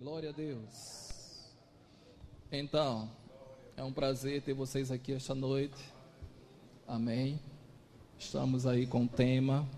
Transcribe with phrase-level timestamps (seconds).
[0.00, 1.44] Glória a Deus.
[2.50, 3.10] Então,
[3.76, 5.76] é um prazer ter vocês aqui esta noite.
[6.88, 7.38] Amém.
[8.18, 9.68] Estamos aí com o tema.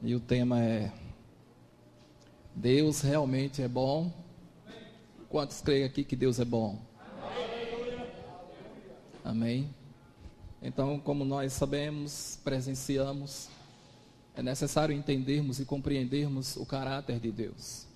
[0.00, 0.90] E o tema é
[2.54, 4.10] Deus realmente é bom.
[5.28, 6.80] Quantos creem aqui que Deus é bom?
[9.22, 9.68] Amém.
[10.62, 13.50] Então, como nós sabemos, presenciamos,
[14.34, 17.91] é necessário entendermos e compreendermos o caráter de Deus.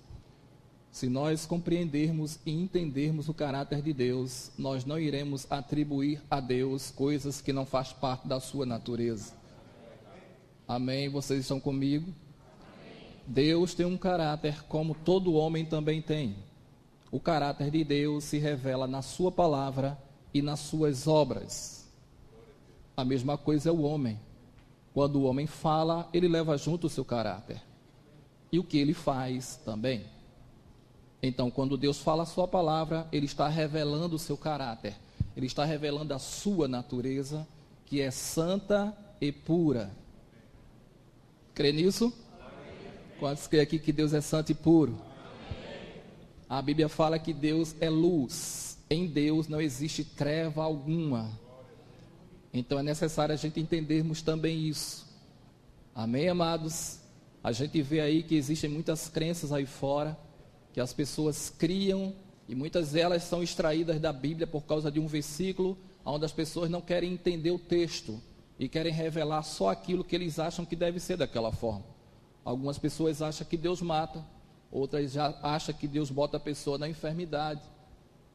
[0.91, 6.89] Se nós compreendermos e entendermos o caráter de Deus, nós não iremos atribuir a Deus
[6.89, 9.33] coisas que não faz parte da sua natureza.
[10.67, 11.07] Amém?
[11.07, 12.11] Vocês estão comigo?
[13.25, 16.35] Deus tem um caráter como todo homem também tem.
[17.11, 19.97] O caráter de Deus se revela na sua palavra
[20.33, 21.87] e nas suas obras.
[22.95, 24.19] A mesma coisa é o homem.
[24.93, 27.61] Quando o homem fala, ele leva junto o seu caráter.
[28.51, 30.05] E o que ele faz também.
[31.27, 34.95] Então, quando Deus fala a sua palavra, ele está revelando o seu caráter.
[35.35, 37.45] Ele está revelando a sua natureza,
[37.85, 39.91] que é santa e pura.
[41.53, 42.13] Crê nisso?
[43.19, 44.97] Quantos crê aqui que Deus é santo e puro?
[46.47, 48.77] A Bíblia fala que Deus é luz.
[48.89, 51.37] Em Deus não existe treva alguma.
[52.53, 55.05] Então é necessário a gente entendermos também isso.
[55.93, 56.99] Amém, amados?
[57.43, 60.17] A gente vê aí que existem muitas crenças aí fora
[60.77, 62.13] que as pessoas criam
[62.47, 65.75] e muitas delas são extraídas da Bíblia por causa de um versículo
[66.05, 68.21] onde as pessoas não querem entender o texto
[68.59, 71.83] e querem revelar só aquilo que eles acham que deve ser daquela forma.
[72.45, 74.23] Algumas pessoas acham que Deus mata,
[74.71, 77.63] outras já acham que Deus bota a pessoa na enfermidade.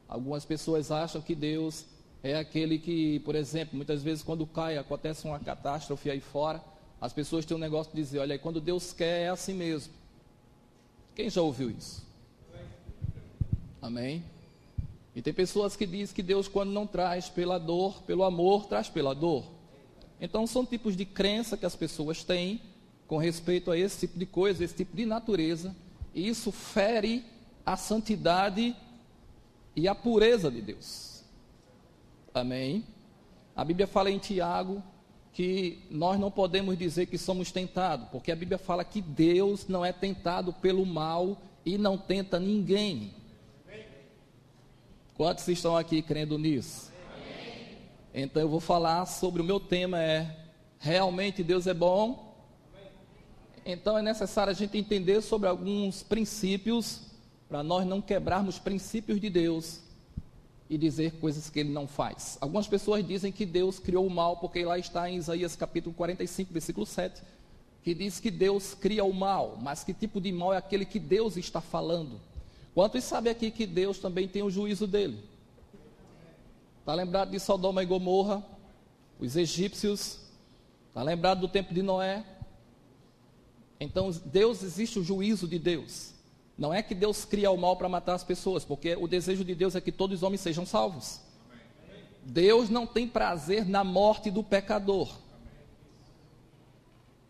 [0.05, 1.85] Algumas pessoas acham que Deus
[2.21, 6.61] é aquele que, por exemplo, muitas vezes quando cai, acontece uma catástrofe aí fora,
[6.99, 9.93] as pessoas têm um negócio de dizer, olha, quando Deus quer é assim mesmo.
[11.15, 12.11] Quem já ouviu isso?
[13.83, 14.23] Amém?
[15.13, 18.87] E tem pessoas que dizem que Deus, quando não traz pela dor, pelo amor, traz
[18.87, 19.43] pela dor.
[20.21, 22.61] Então, são tipos de crença que as pessoas têm
[23.07, 25.75] com respeito a esse tipo de coisa, esse tipo de natureza.
[26.15, 27.25] E isso fere
[27.65, 28.73] a santidade
[29.75, 31.21] e a pureza de Deus.
[32.33, 32.85] Amém?
[33.53, 34.81] A Bíblia fala em Tiago
[35.33, 39.83] que nós não podemos dizer que somos tentados, porque a Bíblia fala que Deus não
[39.83, 43.11] é tentado pelo mal e não tenta ninguém.
[45.15, 46.91] Quantos estão aqui crendo nisso?
[47.13, 47.77] Amém.
[48.15, 50.35] Então eu vou falar sobre o meu tema é
[50.79, 52.35] realmente Deus é bom.
[53.63, 57.01] Então é necessário a gente entender sobre alguns princípios
[57.47, 59.81] para nós não quebrarmos princípios de Deus
[60.67, 62.39] e dizer coisas que ele não faz.
[62.41, 66.51] Algumas pessoas dizem que Deus criou o mal porque lá está em Isaías capítulo 45,
[66.51, 67.21] versículo 7,
[67.83, 70.97] que diz que Deus cria o mal, mas que tipo de mal é aquele que
[70.97, 72.19] Deus está falando?
[72.73, 75.23] Quantos sabem aqui que Deus também tem o juízo dele?
[76.79, 78.43] Está lembrado de Sodoma e Gomorra?
[79.19, 80.19] Os egípcios?
[80.89, 82.25] Está lembrado do tempo de Noé?
[83.79, 86.13] Então, Deus existe o juízo de Deus.
[86.57, 89.55] Não é que Deus cria o mal para matar as pessoas, porque o desejo de
[89.55, 91.19] Deus é que todos os homens sejam salvos.
[92.23, 95.13] Deus não tem prazer na morte do pecador.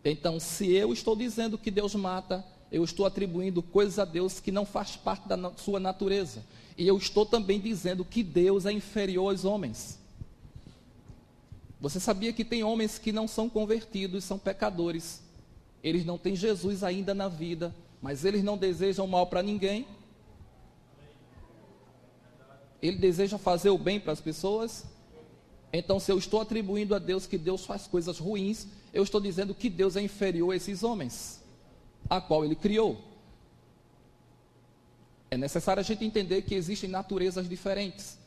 [0.06, 4.52] Então, se eu estou dizendo que Deus mata, eu estou atribuindo coisas a Deus que
[4.52, 6.44] não faz parte da sua natureza.
[6.76, 10.00] E eu estou também dizendo que Deus é inferior aos homens.
[11.80, 15.22] Você sabia que tem homens que não são convertidos, são pecadores.
[15.84, 19.86] Eles não têm Jesus ainda na vida, mas eles não desejam mal para ninguém.
[22.82, 24.84] Ele deseja fazer o bem para as pessoas.
[25.72, 29.54] Então, se eu estou atribuindo a Deus que Deus faz coisas ruins, eu estou dizendo
[29.54, 31.43] que Deus é inferior a esses homens
[32.10, 33.00] a qual ele criou.
[35.30, 38.20] É necessário a gente entender que existem naturezas diferentes.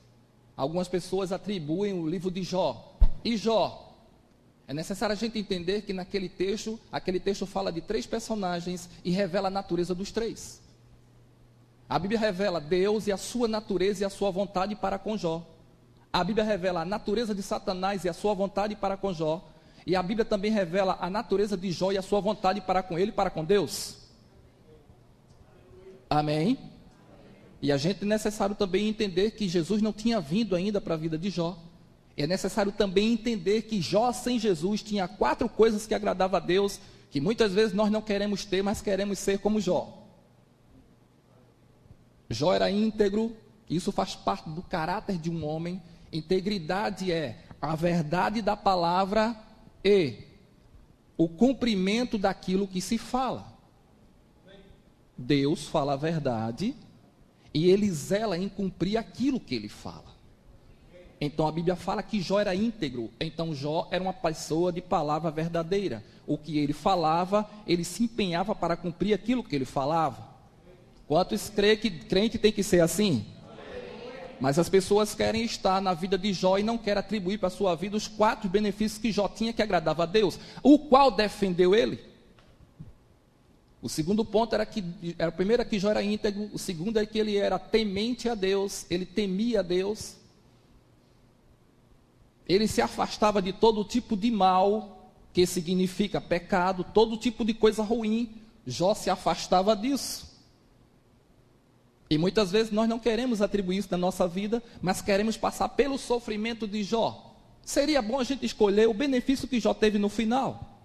[0.56, 2.96] Algumas pessoas atribuem o livro de Jó.
[3.24, 3.94] E Jó?
[4.66, 9.10] É necessário a gente entender que naquele texto, aquele texto fala de três personagens e
[9.10, 10.60] revela a natureza dos três.
[11.88, 15.46] A Bíblia revela Deus e a sua natureza e a sua vontade para com Jó.
[16.12, 19.44] A Bíblia revela a natureza de Satanás e a sua vontade para com Jó.
[19.86, 22.98] E a Bíblia também revela a natureza de Jó e a sua vontade para com
[22.98, 23.98] ele e para com Deus.
[26.10, 26.58] Amém?
[27.62, 30.96] E a gente é necessário também entender que Jesus não tinha vindo ainda para a
[30.96, 31.56] vida de Jó.
[32.16, 36.80] É necessário também entender que Jó sem Jesus tinha quatro coisas que agradavam a Deus,
[37.08, 40.02] que muitas vezes nós não queremos ter, mas queremos ser como Jó.
[42.28, 43.36] Jó era íntegro,
[43.70, 45.80] isso faz parte do caráter de um homem.
[46.12, 49.45] Integridade é a verdade da palavra
[49.86, 50.14] e
[51.16, 53.46] o cumprimento daquilo que se fala.
[55.16, 56.74] Deus fala a verdade
[57.54, 60.16] e ele zela em cumprir aquilo que ele fala.
[61.20, 63.12] Então a Bíblia fala que Jó era íntegro.
[63.20, 66.04] Então Jó era uma pessoa de palavra verdadeira.
[66.26, 70.34] O que ele falava, ele se empenhava para cumprir aquilo que ele falava.
[71.06, 73.24] Quantos crê que crente tem que ser assim?
[74.40, 77.50] Mas as pessoas querem estar na vida de Jó e não querem atribuir para a
[77.50, 81.74] sua vida os quatro benefícios que Jó tinha que agradava a Deus, o qual defendeu
[81.74, 81.98] ele.
[83.80, 84.84] O segundo ponto era que
[85.18, 88.28] era o primeiro é que Jó era íntegro, o segundo é que ele era temente
[88.28, 90.16] a Deus, ele temia a Deus.
[92.48, 97.82] Ele se afastava de todo tipo de mal, que significa pecado, todo tipo de coisa
[97.82, 98.34] ruim.
[98.66, 100.35] Jó se afastava disso.
[102.08, 105.98] E muitas vezes nós não queremos atribuir isso na nossa vida, mas queremos passar pelo
[105.98, 107.34] sofrimento de Jó.
[107.64, 110.78] Seria bom a gente escolher o benefício que Jó teve no final.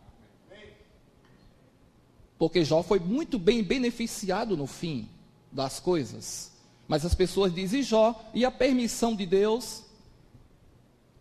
[2.40, 5.08] Porque Jó foi muito bem beneficiado no fim
[5.52, 6.52] das coisas.
[6.88, 9.84] Mas as pessoas dizem, Jó, e a permissão de Deus?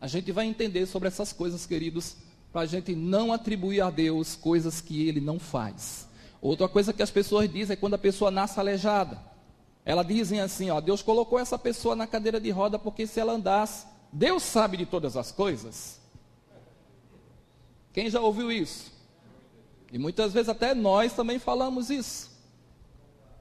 [0.01, 2.17] A gente vai entender sobre essas coisas, queridos,
[2.51, 6.09] para a gente não atribuir a Deus coisas que ele não faz.
[6.41, 9.30] Outra coisa que as pessoas dizem é quando a pessoa nasce aleijada.
[9.85, 13.33] Elas dizem assim, ó, Deus colocou essa pessoa na cadeira de roda porque se ela
[13.33, 16.01] andasse, Deus sabe de todas as coisas.
[17.93, 18.93] Quem já ouviu isso?
[19.93, 22.31] E muitas vezes até nós também falamos isso.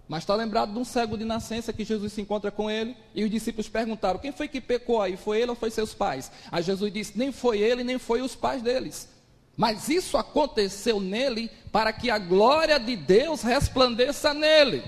[0.07, 3.23] Mas está lembrado de um cego de nascença que Jesus se encontra com ele e
[3.23, 5.15] os discípulos perguntaram: quem foi que pecou aí?
[5.15, 6.31] Foi ele ou foi seus pais?
[6.51, 9.07] Aí Jesus disse: nem foi ele, nem foi os pais deles.
[9.55, 14.81] Mas isso aconteceu nele para que a glória de Deus resplandeça nele.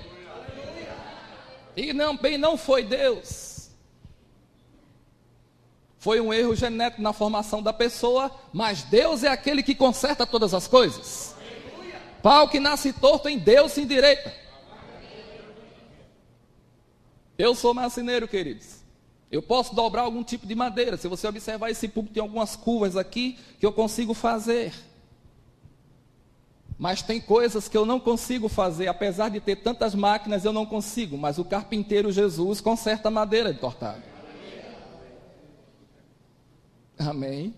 [1.76, 3.70] E não, bem não foi Deus.
[5.98, 10.52] Foi um erro genético na formação da pessoa, mas Deus é aquele que conserta todas
[10.52, 11.34] as coisas.
[12.22, 14.34] Pau que nasce torto em Deus se endireita.
[17.38, 18.82] Eu sou marceneiro, queridos.
[19.30, 20.96] Eu posso dobrar algum tipo de madeira.
[20.96, 24.74] Se você observar esse púlpito, tem algumas curvas aqui que eu consigo fazer.
[26.78, 30.66] Mas tem coisas que eu não consigo fazer, apesar de ter tantas máquinas, eu não
[30.66, 31.16] consigo.
[31.16, 34.02] Mas o carpinteiro Jesus conserta madeira de cortada.
[36.98, 37.54] Amém.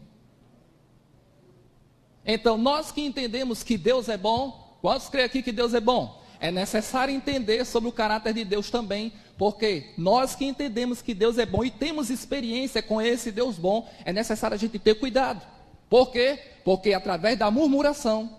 [2.25, 6.23] Então, nós que entendemos que Deus é bom, quantos creem aqui que Deus é bom?
[6.41, 11.39] É necessário entender sobre o caráter de Deus também, porque nós que entendemos que Deus
[11.39, 15.43] é bom e temos experiência com esse Deus bom, é necessário a gente ter cuidado.
[15.89, 16.39] Por quê?
[16.65, 18.31] Porque através da murmuração,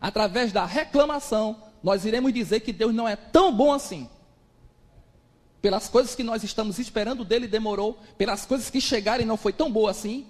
[0.00, 4.08] através da reclamação, nós iremos dizer que Deus não é tão bom assim.
[5.60, 9.52] Pelas coisas que nós estamos esperando dele demorou, pelas coisas que chegaram e não foi
[9.52, 10.26] tão boa assim,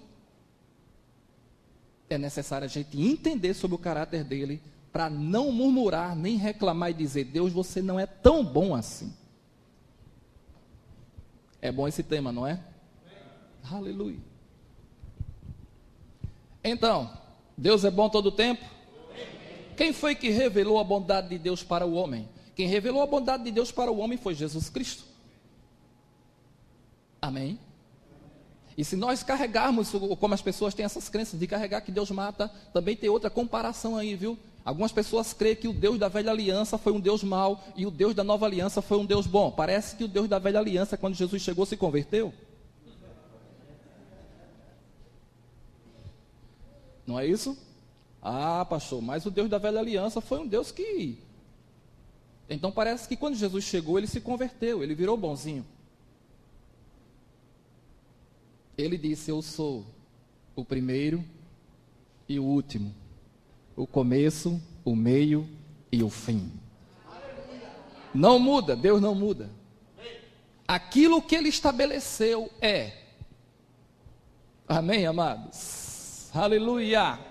[2.09, 6.94] é necessário a gente entender sobre o caráter dele para não murmurar, nem reclamar e
[6.94, 9.12] dizer: Deus, você não é tão bom assim.
[11.61, 12.61] É bom esse tema, não é?
[13.70, 14.19] Aleluia.
[16.65, 17.12] Então,
[17.56, 18.65] Deus é bom todo o tempo?
[19.79, 22.29] Quem foi que revelou a bondade de Deus para o homem?
[22.57, 25.05] Quem revelou a bondade de Deus para o homem foi Jesus Cristo.
[27.23, 27.61] Amém?
[28.77, 32.49] E se nós carregarmos, como as pessoas têm essas crenças de carregar que Deus mata,
[32.73, 34.37] também tem outra comparação aí, viu?
[34.65, 37.91] Algumas pessoas creem que o Deus da velha aliança foi um Deus mau e o
[37.91, 39.53] Deus da nova aliança foi um Deus bom.
[39.53, 42.35] Parece que o Deus da velha aliança, quando Jesus chegou, se converteu.
[47.06, 47.56] Não é isso?
[48.22, 51.19] Ah, pastor, mas o Deus da velha aliança foi um Deus que.
[52.48, 55.65] Então parece que quando Jesus chegou, ele se converteu, ele virou bonzinho.
[58.77, 59.87] Ele disse: Eu sou
[60.56, 61.25] o primeiro
[62.29, 62.94] e o último,
[63.77, 65.48] o começo, o meio
[65.91, 66.51] e o fim.
[68.15, 69.51] Não muda, Deus não muda.
[70.67, 72.93] Aquilo que ele estabeleceu é.
[74.67, 76.31] Amém, amados?
[76.34, 77.28] Aleluia.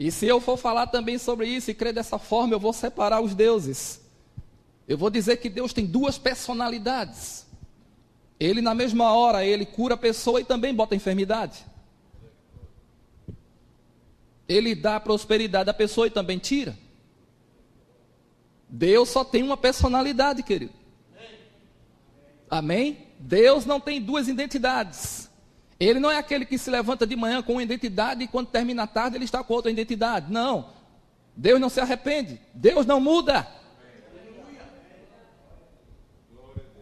[0.00, 3.20] E se eu for falar também sobre isso e crer dessa forma, eu vou separar
[3.20, 4.00] os deuses.
[4.88, 7.46] Eu vou dizer que Deus tem duas personalidades.
[8.40, 11.66] Ele, na mesma hora, ele cura a pessoa e também bota enfermidade.
[14.48, 16.78] Ele dá prosperidade à pessoa e também tira.
[18.70, 20.72] Deus só tem uma personalidade, querido.
[22.48, 23.06] Amém?
[23.18, 25.29] Deus não tem duas identidades.
[25.80, 28.82] Ele não é aquele que se levanta de manhã com uma identidade e quando termina
[28.82, 30.30] a tarde ele está com outra identidade.
[30.30, 30.68] Não.
[31.34, 32.38] Deus não se arrepende.
[32.52, 33.48] Deus não muda.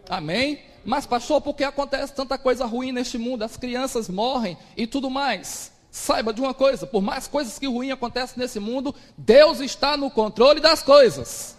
[0.09, 0.61] Amém?
[0.85, 3.45] Mas, pastor, por que acontece tanta coisa ruim neste mundo?
[3.45, 5.71] As crianças morrem e tudo mais.
[5.93, 10.11] Saiba de uma coisa: por mais coisas que ruim acontecem nesse mundo, Deus está no
[10.11, 11.57] controle das coisas.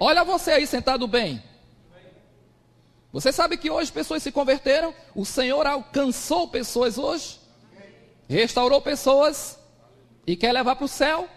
[0.00, 1.42] Olha você aí sentado bem.
[3.14, 4.92] Você sabe que hoje pessoas se converteram?
[5.14, 7.38] O Senhor alcançou pessoas hoje,
[8.28, 9.56] restaurou pessoas
[10.26, 11.28] e quer levar para o céu.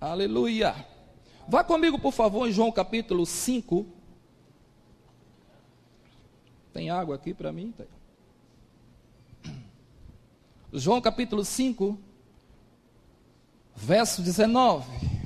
[0.00, 0.76] Aleluia.
[1.48, 3.84] Vá comigo, por favor, em João capítulo 5.
[6.72, 7.74] Tem água aqui para mim?
[7.76, 7.88] Tem.
[10.72, 11.98] João capítulo 5,
[13.74, 15.21] verso 19.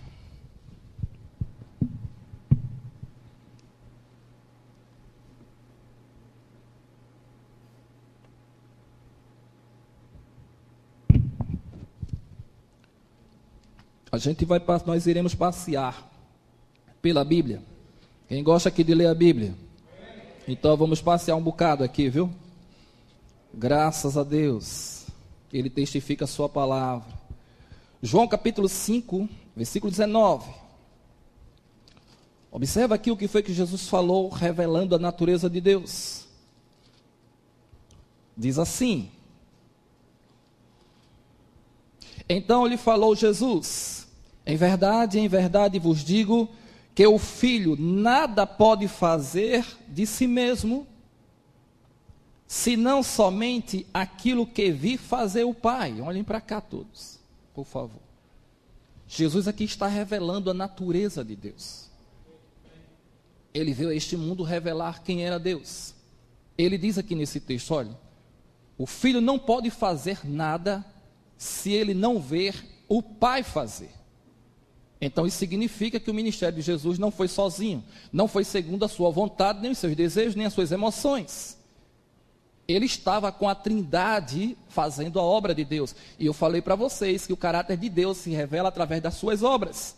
[14.16, 16.10] A gente vai, nós iremos passear
[17.02, 17.62] pela Bíblia.
[18.26, 19.54] Quem gosta aqui de ler a Bíblia?
[20.48, 22.32] Então vamos passear um bocado aqui, viu?
[23.52, 25.04] Graças a Deus.
[25.52, 27.06] Ele testifica a sua palavra.
[28.02, 30.50] João capítulo 5, versículo 19.
[32.50, 36.26] Observa aqui o que foi que Jesus falou, revelando a natureza de Deus.
[38.34, 39.10] Diz assim:
[42.26, 44.05] Então lhe falou Jesus:
[44.46, 46.48] em verdade, em verdade vos digo
[46.94, 50.86] que o filho nada pode fazer de si mesmo,
[52.46, 56.00] senão somente aquilo que vi fazer o Pai.
[56.00, 57.18] Olhem para cá todos,
[57.52, 58.00] por favor.
[59.08, 61.90] Jesus aqui está revelando a natureza de Deus.
[63.52, 65.94] Ele veio a este mundo revelar quem era Deus.
[66.56, 67.96] Ele diz aqui nesse texto: olha,
[68.78, 70.84] o filho não pode fazer nada
[71.36, 72.54] se ele não ver
[72.88, 73.90] o Pai fazer.
[75.00, 78.88] Então isso significa que o ministério de Jesus não foi sozinho, não foi segundo a
[78.88, 81.56] sua vontade, nem os seus desejos, nem as suas emoções.
[82.66, 85.94] Ele estava com a Trindade fazendo a obra de Deus.
[86.18, 89.42] E eu falei para vocês que o caráter de Deus se revela através das suas
[89.42, 89.94] obras.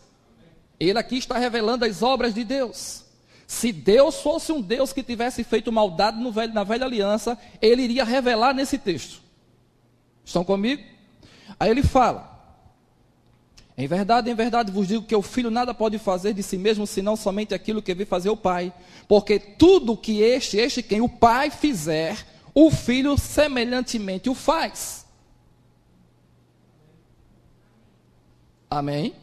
[0.79, 3.05] Ele aqui está revelando as obras de Deus.
[3.47, 8.03] Se Deus fosse um Deus que tivesse feito maldade velho, na velha aliança, ele iria
[8.03, 9.21] revelar nesse texto.
[10.23, 10.83] Estão comigo?
[11.59, 12.38] Aí ele fala:
[13.79, 16.85] em verdade, em verdade vos digo que o filho nada pode fazer de si mesmo,
[16.85, 18.73] senão somente aquilo que vê fazer o pai.
[19.07, 25.05] Porque tudo que este, este quem o pai fizer, o filho semelhantemente o faz.
[28.69, 29.15] Amém?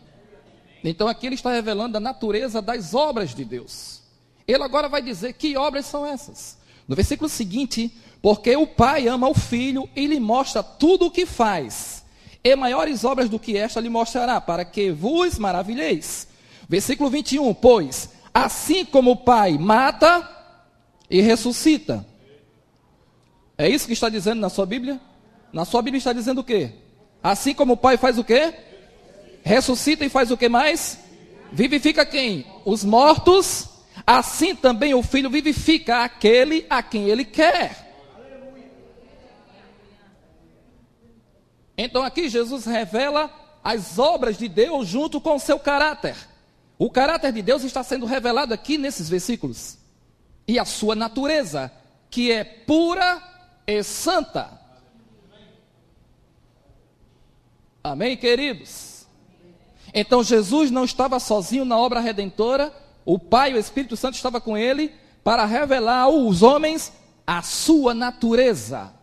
[0.83, 4.01] Então aqui ele está revelando a natureza das obras de Deus.
[4.49, 6.57] Ele agora vai dizer que obras são essas.
[6.89, 11.27] No versículo seguinte, porque o pai ama o filho e lhe mostra tudo o que
[11.27, 12.06] faz
[12.47, 16.29] e maiores obras do que esta lhe mostrará, para que vos maravilheis.
[16.69, 20.29] Versículo 21, pois, assim como o Pai mata
[21.11, 22.07] e ressuscita.
[23.59, 25.01] É isso que está dizendo na sua Bíblia?
[25.53, 26.71] Na sua Bíblia está dizendo o quê?
[27.23, 28.55] Assim como o Pai faz o quê?
[29.43, 30.99] Ressuscita e faz o que mais?
[31.53, 32.47] Vivifica quem?
[32.65, 33.69] Os mortos.
[34.07, 37.86] Assim também o Filho vivifica aquele a quem ele quer.
[41.77, 43.31] Então aqui Jesus revela
[43.63, 46.17] as obras de Deus junto com o seu caráter.
[46.79, 49.79] O caráter de Deus está sendo revelado aqui nesses versículos.
[50.47, 51.73] E a sua natureza,
[52.09, 53.21] que é pura
[53.67, 54.61] e santa.
[57.83, 59.07] Amém, queridos?
[59.93, 62.73] Então Jesus não estava sozinho na obra redentora,
[63.05, 64.93] o Pai e o Espírito Santo estavam com ele
[65.23, 66.93] para revelar aos homens
[67.27, 68.96] a sua natureza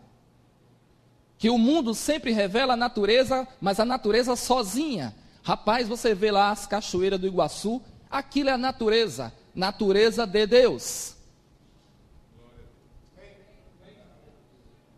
[1.44, 5.14] que o mundo sempre revela a natureza, mas a natureza sozinha.
[5.42, 11.14] Rapaz, você vê lá as cachoeiras do Iguaçu, aquilo é a natureza, natureza de Deus.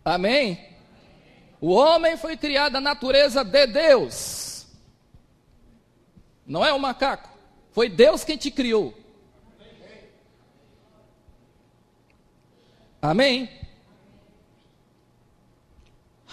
[0.05, 0.69] Amém?
[1.61, 4.69] O homem foi criado a natureza de Deus.
[6.47, 7.29] Não é o macaco.
[7.73, 8.97] Foi Deus quem te criou.
[13.03, 13.51] Amém?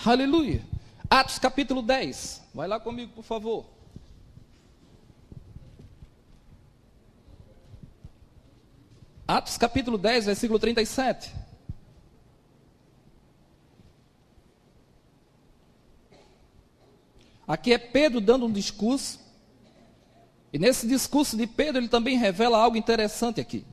[0.05, 0.61] Aleluia.
[1.09, 2.41] Atos capítulo 10.
[2.53, 3.65] Vai lá comigo, por favor.
[9.25, 11.33] Atos capítulo 10, versículo 37.
[17.47, 19.19] Aqui é Pedro dando um discurso.
[20.51, 23.65] E nesse discurso de Pedro, ele também revela algo interessante aqui.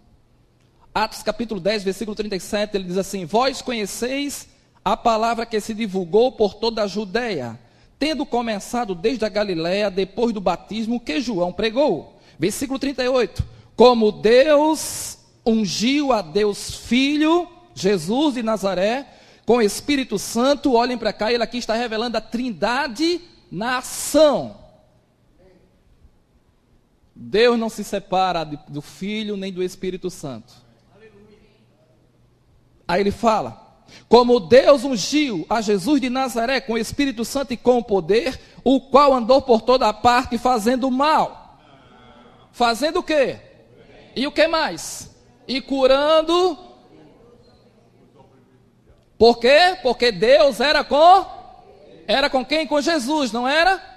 [0.95, 4.49] Atos capítulo 10, versículo 37, ele diz assim: Vós conheceis
[4.85, 7.59] a palavra que se divulgou por toda a Judéia,
[7.99, 12.19] tendo começado desde a Galiléia, depois do batismo que João pregou.
[12.39, 13.45] Versículo 38.
[13.77, 19.07] Como Deus ungiu a Deus Filho, Jesus de Nazaré,
[19.45, 23.21] com o Espírito Santo, olhem para cá, ele aqui está revelando a trindade
[23.51, 24.57] na ação.
[27.15, 30.55] Deus não se separa do Filho nem do Espírito Santo.
[32.89, 33.70] Aí ele fala:
[34.09, 38.81] como Deus ungiu a Jesus de Nazaré com o Espírito Santo e com poder, o
[38.81, 41.59] qual andou por toda parte fazendo mal.
[42.53, 43.39] Fazendo o quê?
[44.15, 45.11] E o que mais?
[45.47, 46.59] E curando.
[49.19, 49.79] Por quê?
[49.83, 51.41] Porque Deus era com
[52.07, 52.67] era com quem?
[52.67, 53.90] Com Jesus, não era?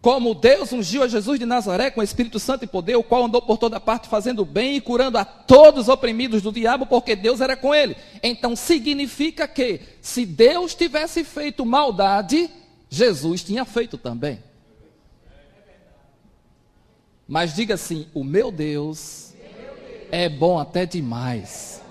[0.00, 3.24] Como Deus ungiu a Jesus de Nazaré com o Espírito Santo e poder, o qual
[3.24, 7.16] andou por toda parte fazendo bem e curando a todos os oprimidos do diabo, porque
[7.16, 7.96] Deus era com ele.
[8.22, 12.48] Então significa que, se Deus tivesse feito maldade,
[12.88, 14.40] Jesus tinha feito também.
[17.26, 19.34] Mas diga assim: o meu Deus
[20.12, 21.82] é bom até demais.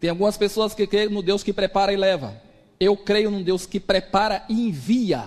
[0.00, 2.45] Tem algumas pessoas que creem no Deus que prepara e leva.
[2.78, 5.24] Eu creio num Deus que prepara e envia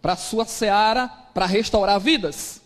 [0.00, 2.60] para a sua seara para restaurar vidas.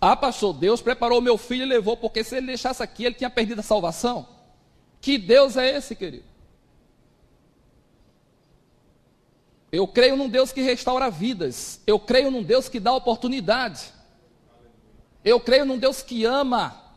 [0.00, 3.30] Ah, pastor, Deus preparou meu filho e levou, porque se ele deixasse aqui, ele tinha
[3.30, 4.28] perdido a salvação.
[5.00, 6.24] Que Deus é esse, querido?
[9.70, 11.80] Eu creio num Deus que restaura vidas.
[11.86, 13.92] Eu creio num Deus que dá oportunidade.
[15.24, 16.87] Eu creio num Deus que ama.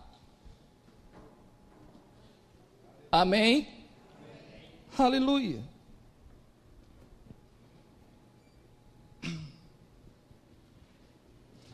[3.11, 3.67] Amém?
[3.67, 4.69] Amém.
[4.97, 5.71] Aleluia.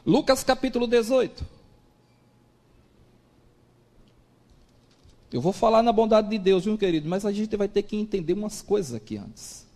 [0.03, 1.45] Lucas capítulo 18.
[5.31, 7.09] Eu vou falar na bondade de Deus, viu, querido?
[7.09, 9.67] Mas a gente vai ter que entender umas coisas aqui antes.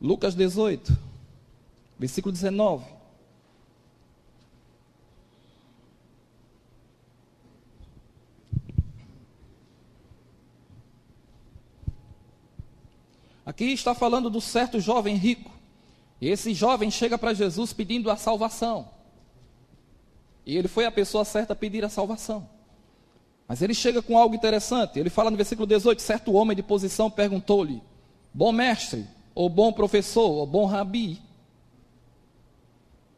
[0.00, 0.96] Lucas 18,
[1.98, 2.95] versículo 19.
[13.56, 15.50] Aqui está falando do certo jovem rico.
[16.20, 18.90] Esse jovem chega para Jesus pedindo a salvação.
[20.44, 22.46] E ele foi a pessoa certa a pedir a salvação.
[23.48, 24.98] Mas ele chega com algo interessante.
[24.98, 27.82] Ele fala no versículo 18: certo homem de posição perguntou-lhe:
[28.32, 31.18] Bom mestre, ou bom professor, ou bom rabi,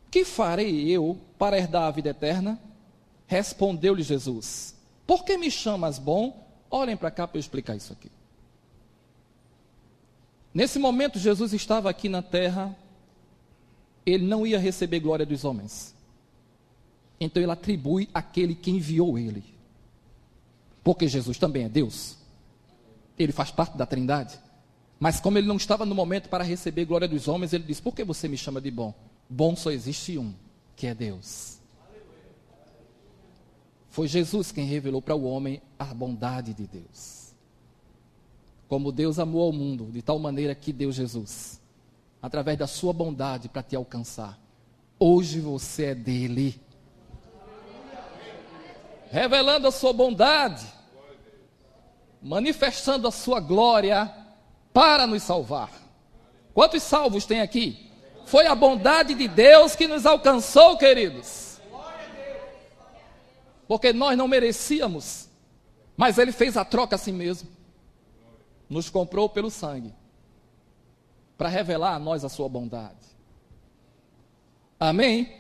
[0.08, 2.60] que farei eu para herdar a vida eterna?
[3.26, 6.46] Respondeu-lhe Jesus: Por que me chamas bom?
[6.70, 8.08] Olhem para cá para eu explicar isso aqui.
[10.52, 12.76] Nesse momento, Jesus estava aqui na terra,
[14.04, 15.94] ele não ia receber glória dos homens.
[17.20, 19.44] Então ele atribui aquele que enviou ele.
[20.82, 22.16] Porque Jesus também é Deus.
[23.18, 24.38] Ele faz parte da Trindade.
[24.98, 27.94] Mas como ele não estava no momento para receber glória dos homens, ele diz: Por
[27.94, 28.94] que você me chama de bom?
[29.28, 30.32] Bom só existe um,
[30.74, 31.58] que é Deus.
[33.90, 37.17] Foi Jesus quem revelou para o homem a bondade de Deus.
[38.68, 41.59] Como Deus amou ao mundo, de tal maneira que deu Jesus,
[42.20, 44.38] através da sua bondade para te alcançar.
[44.98, 46.61] Hoje você é dele.
[49.11, 50.66] Revelando a sua bondade,
[52.20, 54.14] manifestando a sua glória
[54.70, 55.70] para nos salvar.
[56.52, 57.90] Quantos salvos tem aqui?
[58.26, 61.59] Foi a bondade de Deus que nos alcançou, queridos.
[63.66, 65.31] Porque nós não merecíamos,
[65.96, 67.57] mas Ele fez a troca a si mesmo
[68.68, 69.94] nos comprou pelo sangue,
[71.37, 72.96] para revelar a nós a sua bondade.
[74.78, 75.33] Amém?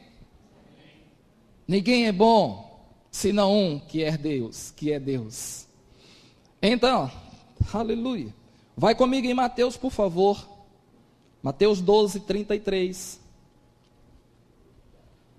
[1.66, 5.66] Ninguém é bom, senão um que é Deus, que é Deus.
[6.62, 7.10] Então,
[7.72, 8.34] aleluia.
[8.76, 10.48] Vai comigo em Mateus, por favor.
[11.42, 13.20] Mateus 12, 33.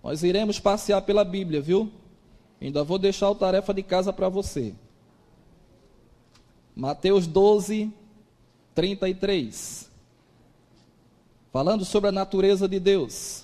[0.03, 1.91] Nós iremos passear pela Bíblia, viu?
[2.61, 4.73] Ainda vou deixar a tarefa de casa para você.
[6.79, 7.91] Mateus 12,
[8.73, 9.91] 33.
[11.51, 13.43] Falando sobre a natureza de Deus.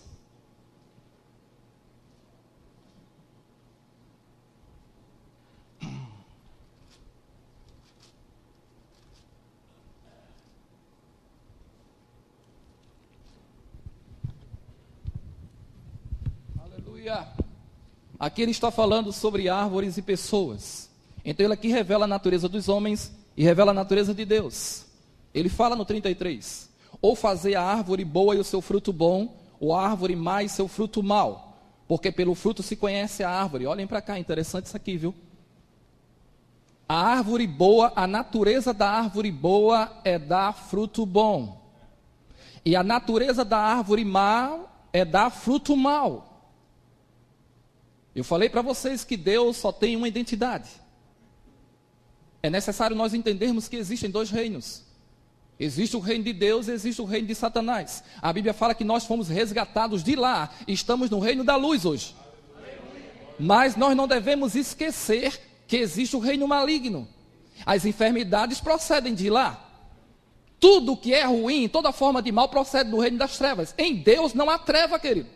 [16.58, 17.28] Aleluia.
[18.18, 20.90] Aqui ele está falando sobre árvores e pessoas.
[21.26, 24.86] Então ele aqui revela a natureza dos homens e revela a natureza de Deus.
[25.34, 26.70] Ele fala no 33:
[27.02, 30.68] Ou fazer a árvore boa e o seu fruto bom, ou a árvore mais seu
[30.68, 33.66] fruto mau, porque pelo fruto se conhece a árvore.
[33.66, 35.14] Olhem para cá, interessante isso aqui, viu?
[36.88, 41.62] A árvore boa, a natureza da árvore boa é dar fruto bom.
[42.64, 44.60] E a natureza da árvore má
[44.94, 46.32] é dar fruto mau.
[48.16, 50.70] Eu falei para vocês que Deus só tem uma identidade
[52.46, 54.84] é necessário nós entendermos que existem dois reinos.
[55.60, 58.04] Existe o reino de Deus existe o reino de Satanás.
[58.22, 62.16] A Bíblia fala que nós fomos resgatados de lá, estamos no reino da luz hoje.
[63.40, 67.08] Mas nós não devemos esquecer que existe o reino maligno.
[67.66, 69.62] As enfermidades procedem de lá.
[70.60, 73.74] Tudo que é ruim, toda forma de mal procede do reino das trevas.
[73.78, 75.30] Em Deus não há treva, querido.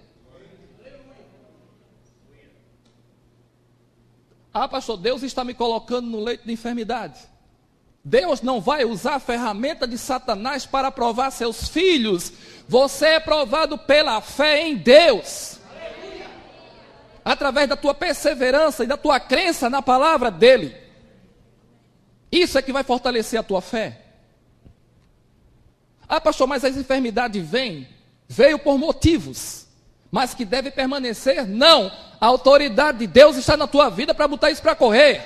[4.53, 7.19] Ah, pastor, Deus está me colocando no leito de enfermidade.
[8.03, 12.31] Deus não vai usar a ferramenta de Satanás para provar seus filhos.
[12.67, 15.59] Você é provado pela fé em Deus.
[17.23, 20.75] Através da tua perseverança e da tua crença na palavra dele.
[22.31, 24.01] Isso é que vai fortalecer a tua fé.
[26.07, 27.87] Ah, pastor, mas as enfermidades vêm,
[28.27, 29.67] veio por motivos,
[30.11, 31.47] mas que deve permanecer?
[31.47, 31.91] Não.
[32.19, 35.23] A autoridade de Deus está na tua vida para botar isso para correr.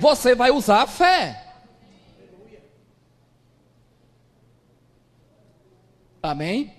[0.00, 1.38] Você vai usar a fé.
[6.22, 6.74] Amém?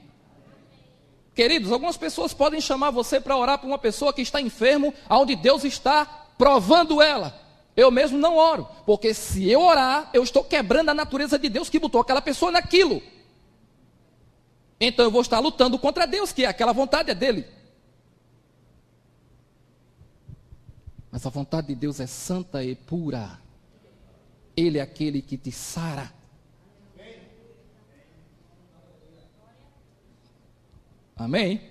[1.36, 5.36] Queridos, algumas pessoas podem chamar você para orar por uma pessoa que está enfermo, aonde
[5.36, 6.06] Deus está
[6.38, 7.42] provando ela.
[7.76, 11.70] Eu mesmo não oro, porque se eu orar, eu estou quebrando a natureza de Deus
[11.70, 13.02] que botou aquela pessoa naquilo.
[14.86, 17.46] Então eu vou estar lutando contra Deus, que é aquela vontade é dele.
[21.10, 23.40] Mas a vontade de Deus é santa e pura.
[24.58, 26.12] Ele é aquele que te sara.
[31.16, 31.62] Amém?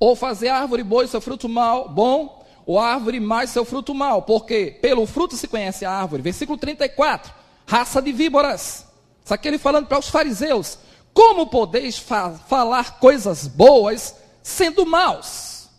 [0.00, 4.22] Ou fazer árvore boa e seu fruto mal, bom, ou árvore mais seu fruto mal,
[4.22, 6.22] porque pelo fruto se conhece a árvore.
[6.22, 7.34] Versículo 34,
[7.66, 8.86] raça de víboras.
[9.22, 10.78] Isso aqui ele falando para os fariseus.
[11.16, 15.70] Como podeis fa falar coisas boas sendo maus?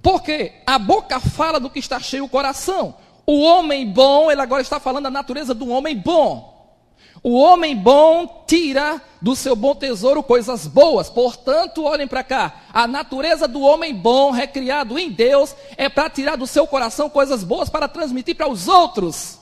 [0.00, 2.94] Porque a boca fala do que está cheio o coração.
[3.26, 6.78] O homem bom, ele agora está falando da natureza do homem bom.
[7.22, 11.10] O homem bom tira do seu bom tesouro coisas boas.
[11.10, 12.62] Portanto, olhem para cá.
[12.72, 17.44] A natureza do homem bom, recriado em Deus, é para tirar do seu coração coisas
[17.44, 19.37] boas para transmitir para os outros.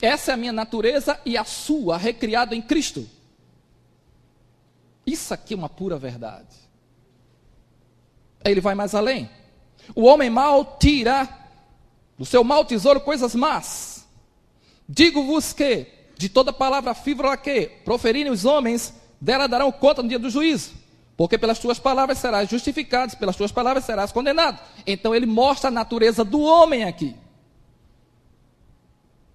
[0.00, 3.08] Essa é a minha natureza e a sua, recriado em Cristo.
[5.06, 6.54] Isso aqui é uma pura verdade.
[8.44, 9.30] Ele vai mais além.
[9.94, 11.28] O homem mau tira
[12.18, 13.94] do seu mau tesouro coisas más
[14.88, 20.18] Digo-vos que, de toda palavra fívola que proferirem os homens, dela darão conta no dia
[20.18, 20.72] do juízo.
[21.16, 24.60] Porque pelas tuas palavras serás justificado, pelas tuas palavras serás condenado.
[24.86, 27.14] Então ele mostra a natureza do homem aqui.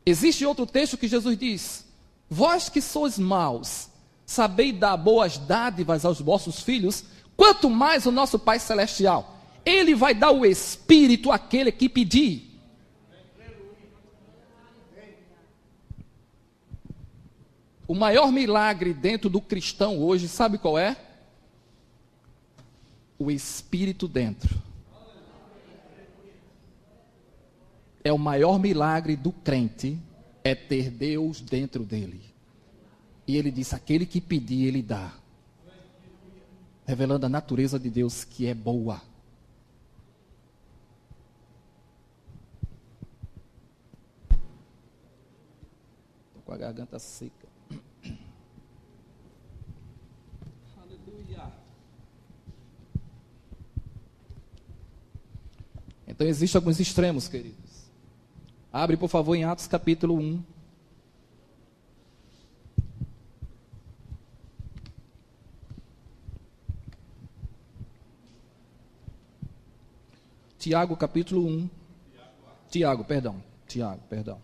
[0.10, 1.86] Existe outro texto que Jesus diz:
[2.28, 3.89] Vós que sois maus,
[4.26, 7.04] sabeis dar boas dádivas aos vossos filhos,
[7.38, 9.38] quanto mais o nosso Pai Celestial.
[9.63, 12.50] Ele vai dar o Espírito àquele que pedir.
[17.88, 20.98] O maior milagre dentro do cristão hoje, sabe qual é?
[23.17, 24.68] O Espírito dentro.
[28.10, 29.95] É o maior milagre do crente,
[30.43, 32.19] é ter Deus dentro dele.
[33.28, 35.13] E ele disse: aquele que pedir, ele dá.
[36.88, 39.00] Revelando a natureza de Deus que é boa.
[46.30, 47.48] Estou com a garganta seca.
[56.08, 57.59] Então existem alguns extremos, queridos.
[58.71, 60.43] Abre, por favor, em Atos capítulo 1.
[70.60, 71.69] Tiago capítulo 1.
[72.69, 73.43] Tiago, perdão.
[73.67, 74.39] Tiago, perdão.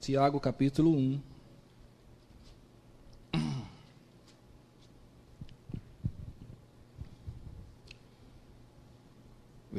[0.00, 1.31] Tiago capítulo 1.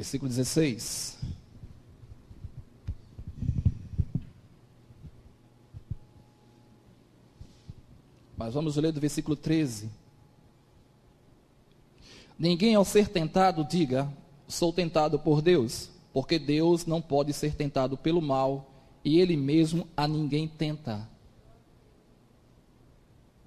[0.04, 1.18] Versículo 16.
[8.36, 9.90] Mas vamos ler do versículo 13.
[12.38, 14.12] Ninguém ao ser tentado diga,
[14.46, 18.70] sou tentado por Deus, porque Deus não pode ser tentado pelo mal,
[19.02, 21.08] e Ele mesmo a ninguém tenta.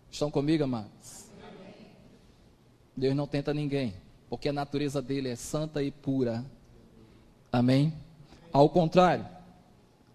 [0.10, 1.28] Estão comigo, amados?
[2.96, 6.46] Deus não tenta ninguém porque a natureza dele é santa e pura.
[7.52, 7.94] Amém?
[8.52, 9.26] Ao contrário,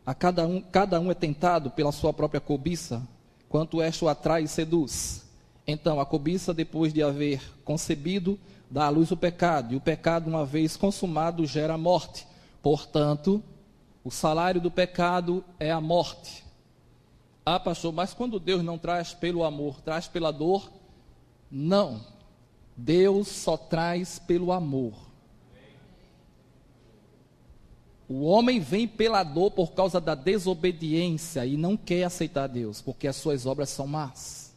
[0.05, 3.07] A cada um, cada um é tentado pela sua própria cobiça,
[3.49, 5.25] quanto esta o atrai e seduz.
[5.65, 10.29] Então, a cobiça, depois de haver concebido, dá à luz o pecado, e o pecado,
[10.29, 12.27] uma vez consumado, gera a morte.
[12.61, 13.41] Portanto,
[14.03, 16.45] o salário do pecado é a morte.
[17.47, 20.69] Ah, pastor, mas quando Deus não traz pelo amor, traz pela dor?
[21.49, 22.01] Não.
[22.77, 24.95] Deus só traz pelo amor.
[28.09, 33.09] O homem vem pela dor por causa da desobediência e não quer aceitar Deus, porque
[33.09, 34.55] as suas obras são más.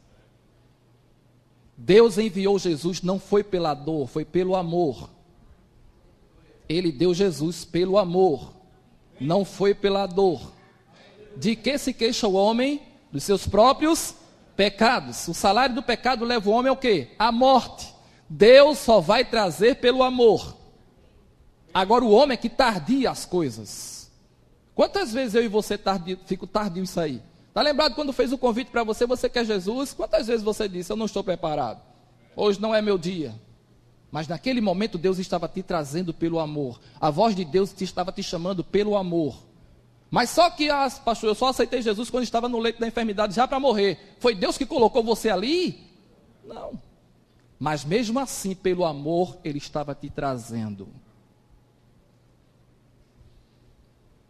[1.77, 5.09] Deus enviou Jesus não foi pela dor, foi pelo amor.
[6.67, 8.53] Ele deu Jesus pelo amor,
[9.19, 10.51] não foi pela dor.
[11.37, 12.81] De que se queixa o homem?
[13.09, 14.15] Dos seus próprios
[14.57, 15.29] pecados.
[15.29, 17.11] O salário do pecado leva o homem ao quê?
[17.17, 17.94] À morte.
[18.29, 20.55] Deus só vai trazer pelo amor.
[21.73, 24.11] Agora o homem é que tardia as coisas.
[24.73, 27.21] Quantas vezes eu e você tardio, fico tardio isso aí?
[27.49, 29.93] Está lembrado quando fez o convite para você, você quer Jesus?
[29.93, 31.81] Quantas vezes você disse, eu não estou preparado?
[32.35, 33.33] Hoje não é meu dia.
[34.11, 36.79] Mas naquele momento Deus estava te trazendo pelo amor.
[36.99, 39.37] A voz de Deus te estava te chamando pelo amor.
[40.09, 43.35] Mas só que, ah, pastor, eu só aceitei Jesus quando estava no leito da enfermidade,
[43.35, 44.15] já para morrer.
[44.19, 45.85] Foi Deus que colocou você ali?
[46.45, 46.79] Não.
[47.65, 50.87] Mas mesmo assim, pelo amor, Ele estava te trazendo.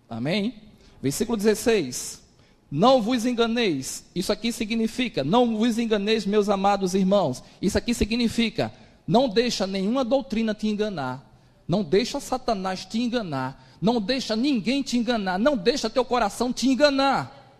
[0.10, 0.62] Amém?
[1.02, 2.24] Versículo 16.
[2.72, 4.06] Não vos enganeis.
[4.16, 7.44] Isso aqui significa, não vos enganeis, meus amados irmãos.
[7.62, 8.74] Isso aqui significa,
[9.06, 11.30] não deixa nenhuma doutrina te enganar.
[11.68, 13.76] Não deixa Satanás te enganar.
[13.82, 15.38] Não deixa ninguém te enganar.
[15.38, 17.54] Não deixa teu coração te enganar.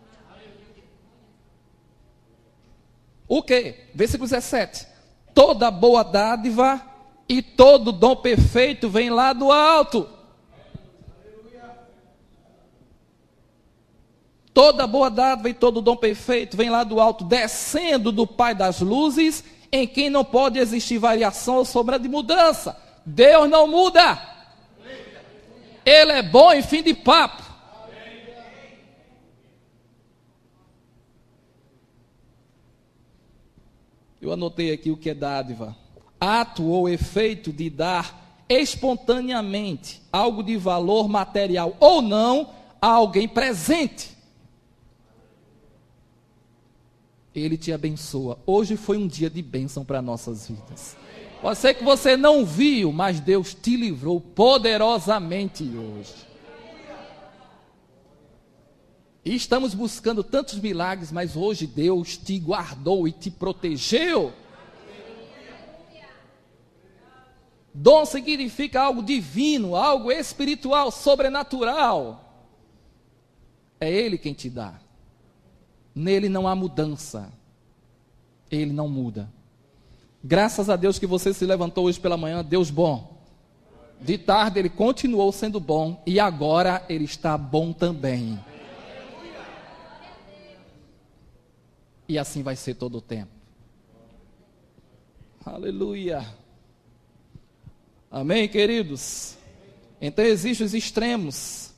[3.28, 3.74] O que?
[3.94, 4.95] Versículo 17.
[5.36, 6.84] Toda boa dádiva
[7.28, 10.16] e todo dom perfeito vem lá do alto
[14.56, 18.80] Toda boa dádiva e todo dom perfeito vem lá do alto, descendo do Pai das
[18.80, 22.74] luzes, em quem não pode existir variação ou sombra de mudança.
[23.04, 24.18] Deus não muda.
[25.84, 27.42] Ele é bom em fim de papo.
[34.26, 35.76] Eu anotei aqui o que é dádiva.
[36.18, 42.50] Ato ou efeito de dar espontaneamente algo de valor material ou não
[42.82, 44.16] a alguém presente.
[47.32, 48.36] Ele te abençoa.
[48.44, 50.96] Hoje foi um dia de bênção para nossas vidas.
[51.40, 56.25] Pode ser que você não viu, mas Deus te livrou poderosamente hoje.
[59.26, 64.32] E estamos buscando tantos milagres, mas hoje Deus te guardou e te protegeu.
[67.74, 72.22] Dom significa algo divino, algo espiritual, sobrenatural.
[73.80, 74.78] É Ele quem te dá.
[75.92, 77.32] Nele não há mudança.
[78.48, 79.28] Ele não muda.
[80.22, 83.16] Graças a Deus que você se levantou hoje pela manhã, Deus bom.
[84.00, 88.38] De tarde ele continuou sendo bom e agora ele está bom também.
[92.08, 93.30] E assim vai ser todo o tempo.
[95.44, 96.26] Aleluia.
[98.10, 99.36] Amém, queridos?
[100.00, 101.70] Então existem os extremos.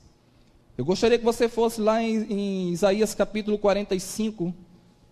[0.76, 4.54] Eu gostaria que você fosse lá em, em, Isaías capítulo 45.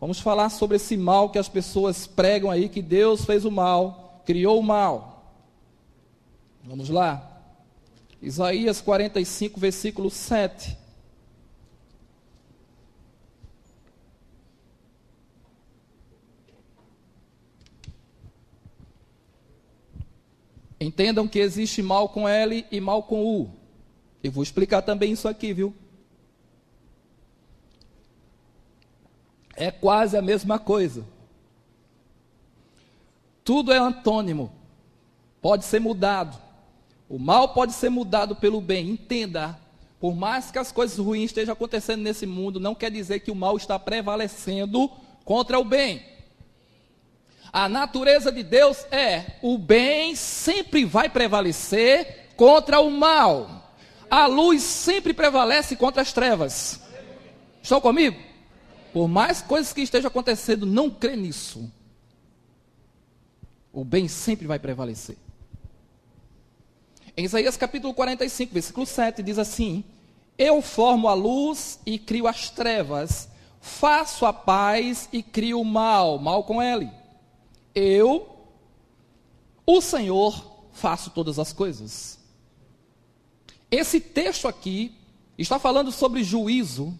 [0.01, 4.23] Vamos falar sobre esse mal que as pessoas pregam aí, que Deus fez o mal,
[4.25, 5.35] criou o mal.
[6.63, 7.43] Vamos lá.
[8.21, 10.77] Isaías 45, versículo 7.
[20.87, 23.51] Entendam que existe mal com L e mal com U.
[24.23, 25.75] Eu vou explicar também isso aqui, viu?
[29.57, 31.05] É quase a mesma coisa.
[33.43, 34.53] Tudo é antônimo.
[35.43, 36.41] Pode ser mudado.
[37.09, 38.91] O mal pode ser mudado pelo bem.
[38.91, 39.59] Entenda.
[39.99, 43.35] Por mais que as coisas ruins estejam acontecendo nesse mundo, não quer dizer que o
[43.35, 44.89] mal está prevalecendo
[45.25, 46.16] contra o bem.
[47.53, 53.75] A natureza de Deus é: o bem sempre vai prevalecer contra o mal.
[54.11, 56.81] A luz sempre prevalece contra as trevas.
[57.63, 58.17] Estão comigo?
[58.93, 61.71] Por mais coisas que estejam acontecendo, não crê nisso.
[63.73, 65.19] O bem sempre vai prevalecer.
[67.17, 69.85] Em Isaías capítulo 45, versículo 7, diz assim:
[70.39, 73.29] Eu formo a luz e crio as trevas,
[73.61, 76.91] faço a paz e crio o mal, mal com ele.
[77.77, 78.27] Eu,
[79.67, 82.19] o Senhor, faço todas as coisas.
[83.71, 84.95] Esse texto aqui
[85.37, 86.99] está falando sobre juízo.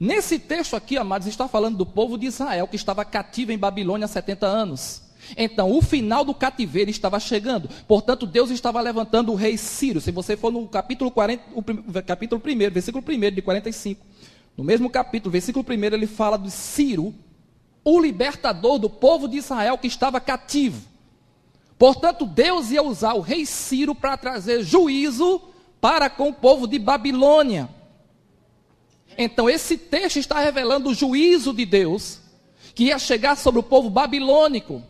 [0.00, 4.06] Nesse texto aqui, amados, está falando do povo de Israel que estava cativo em Babilônia
[4.06, 5.02] há 70 anos.
[5.36, 7.68] Então, o final do cativeiro estava chegando.
[7.86, 10.00] Portanto, Deus estava levantando o rei Ciro.
[10.00, 11.62] Se você for no capítulo, 40, o,
[12.02, 14.04] capítulo 1, versículo 1 de 45,
[14.56, 17.14] no mesmo capítulo, versículo 1, ele fala de Ciro,
[17.84, 20.82] o libertador do povo de Israel que estava cativo.
[21.78, 25.40] Portanto, Deus ia usar o rei Ciro para trazer juízo
[25.80, 27.68] para com o povo de Babilônia.
[29.18, 32.20] Então, esse texto está revelando o juízo de Deus
[32.74, 34.82] que ia chegar sobre o povo babilônico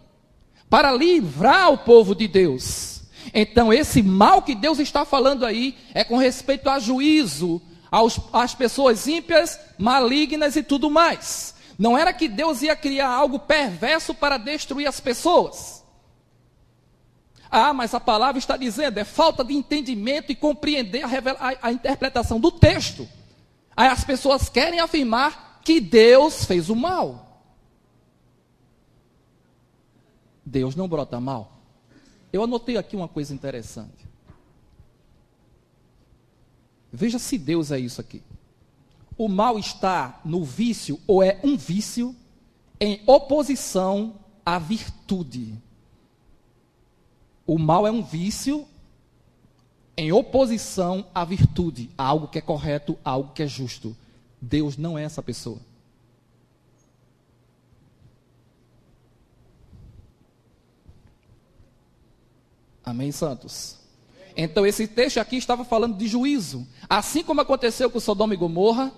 [0.71, 3.03] para livrar o povo de Deus.
[3.33, 8.55] Então, esse mal que Deus está falando aí é com respeito a juízo aos, às
[8.55, 11.54] pessoas ímpias, malignas e tudo mais.
[11.79, 15.85] Não era que Deus ia criar algo perverso para destruir as pessoas.
[17.51, 21.73] Ah, mas a palavra está dizendo, é falta de entendimento e compreender a, a, a
[21.73, 23.09] interpretação do texto.
[23.77, 27.43] Aí as pessoas querem afirmar que Deus fez o mal.
[30.45, 31.53] Deus não brota mal.
[32.33, 34.05] Eu anotei aqui uma coisa interessante.
[36.93, 38.23] Veja se Deus é isso aqui.
[39.17, 42.15] O mal está no vício ou é um vício
[42.81, 45.55] em oposição à virtude.
[47.47, 48.67] O mal é um vício
[49.97, 53.97] em oposição à virtude, a algo que é correto, a algo que é justo.
[54.41, 55.59] Deus não é essa pessoa.
[62.85, 63.79] Amém, santos?
[64.37, 66.67] Então, esse texto aqui estava falando de juízo.
[66.89, 68.93] Assim como aconteceu com Sodoma e Gomorra,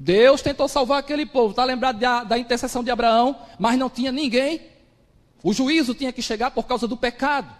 [0.00, 1.50] Deus tentou salvar aquele povo.
[1.50, 4.62] Está lembrado da, da intercessão de Abraão, mas não tinha ninguém.
[5.42, 7.54] O juízo tinha que chegar por causa do pecado.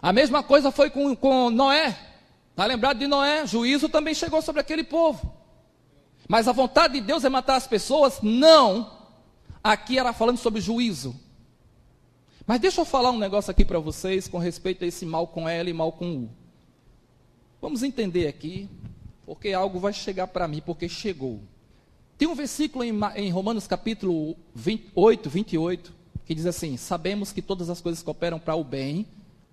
[0.00, 1.96] A mesma coisa foi com, com Noé.
[2.50, 3.46] Está lembrado de Noé?
[3.46, 5.34] Juízo também chegou sobre aquele povo.
[6.26, 8.20] Mas a vontade de Deus é matar as pessoas?
[8.22, 8.90] Não.
[9.62, 11.14] Aqui era falando sobre juízo.
[12.46, 15.46] Mas deixa eu falar um negócio aqui para vocês com respeito a esse mal com
[15.46, 16.30] L e mal com U.
[17.60, 18.68] Vamos entender aqui,
[19.28, 21.42] porque algo vai chegar para mim, porque chegou.
[22.16, 25.92] Tem um versículo em, em Romanos capítulo 28, 28,
[26.24, 29.06] que diz assim: Sabemos que todas as coisas cooperam para o bem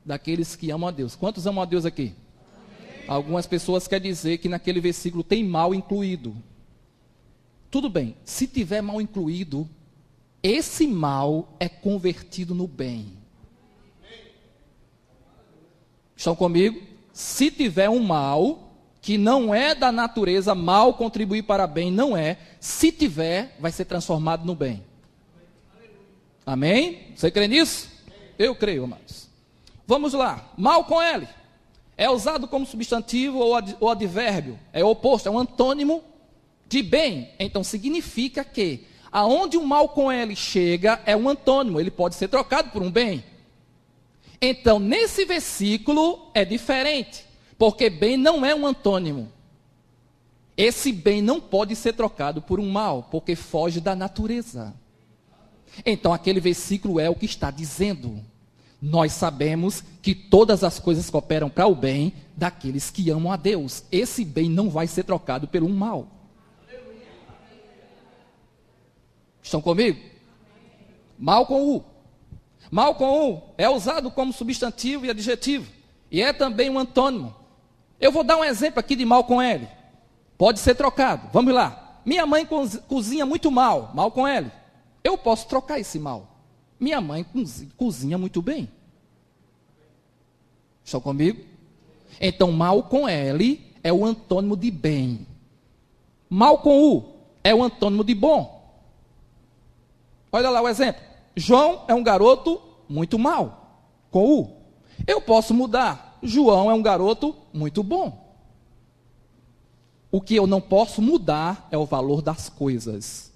[0.06, 1.14] daqueles que amam a Deus.
[1.14, 2.14] Quantos amam a Deus aqui?
[2.56, 3.04] Amém.
[3.06, 6.34] Algumas pessoas querem dizer que naquele versículo tem mal incluído.
[7.70, 9.70] Tudo bem, se tiver mal incluído,
[10.42, 13.12] esse mal é convertido no bem.
[16.16, 16.82] Estão comigo?
[17.12, 18.64] Se tiver um mal
[19.06, 22.39] que não é da natureza mal contribuir para bem, não é.
[22.60, 24.84] Se tiver, vai ser transformado no bem.
[26.44, 27.13] Amém?
[27.15, 27.88] Você crê nisso?
[28.36, 29.30] Eu creio, amados.
[29.86, 30.52] Vamos lá.
[30.58, 31.28] Mal com L.
[31.96, 34.60] É usado como substantivo ou, ad, ou advérbio.
[34.74, 36.04] É oposto, é um antônimo
[36.68, 37.30] de bem.
[37.38, 41.80] Então significa que aonde o mal com L chega é um antônimo.
[41.80, 43.24] Ele pode ser trocado por um bem.
[44.41, 47.35] Então, nesse versículo é diferente.
[47.58, 49.32] Porque bem não é um antônimo.
[50.58, 54.74] Esse bem não pode ser trocado por um mal, porque foge da natureza.
[55.86, 58.24] Então, aquele versículo é o que está dizendo.
[58.82, 63.84] Nós sabemos que todas as coisas cooperam para o bem daqueles que amam a Deus.
[63.91, 66.08] Esse bem não vai ser trocado pelo mal.
[69.41, 70.00] Estão comigo?
[71.18, 71.84] Mal com U.
[72.72, 75.72] Mal com U é usado como substantivo e adjetivo.
[76.10, 77.45] E é também um antônimo.
[78.00, 79.68] Eu vou dar um exemplo aqui de mal com L.
[80.38, 81.30] Pode ser trocado.
[81.32, 82.02] Vamos lá.
[82.06, 82.48] Minha mãe
[82.88, 83.92] cozinha muito mal.
[83.94, 84.52] Mal com L.
[85.04, 86.28] Eu posso trocar esse mal.
[86.80, 87.26] Minha mãe
[87.78, 88.70] cozinha muito bem.
[90.84, 91.44] Estão comigo?
[92.20, 95.26] Então, mal com L é o antônimo de bem.
[96.30, 98.56] Mal com U é o antônimo de bom.
[100.32, 101.02] Olha lá o exemplo.
[101.36, 103.82] João é um garoto muito mal,
[104.12, 104.58] com U.
[105.08, 106.05] Eu posso mudar.
[106.21, 108.26] João é um garoto muito bom.
[110.11, 113.32] O que eu não posso mudar é o valor das coisas.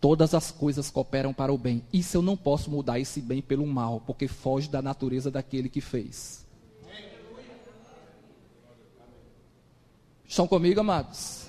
[0.00, 1.82] Todas as coisas cooperam para o bem.
[1.92, 5.80] Isso eu não posso mudar esse bem pelo mal, porque foge da natureza daquele que
[5.80, 6.46] fez.
[10.28, 11.48] Estão comigo, amados?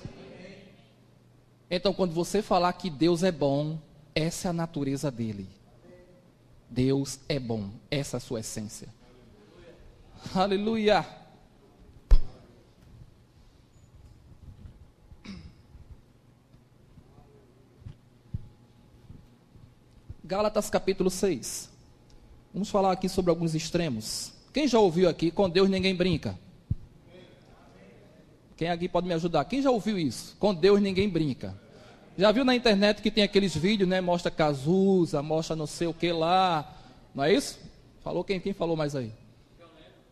[1.70, 3.78] Então, quando você falar que Deus é bom,
[4.14, 5.46] essa é a natureza dele.
[6.70, 8.88] Deus é bom, essa é a sua essência.
[10.34, 11.06] Aleluia.
[20.22, 21.70] Gálatas capítulo 6.
[22.52, 24.32] Vamos falar aqui sobre alguns extremos.
[24.52, 26.38] Quem já ouviu aqui, com Deus ninguém brinca?
[28.56, 29.44] Quem aqui pode me ajudar?
[29.44, 30.36] Quem já ouviu isso?
[30.38, 31.58] Com Deus ninguém brinca.
[32.16, 34.00] Já viu na internet que tem aqueles vídeos, né?
[34.00, 36.76] Mostra Cazuza, mostra não sei o que lá.
[37.14, 37.58] Não é isso?
[38.02, 38.40] Falou quem?
[38.40, 39.12] Quem falou mais aí?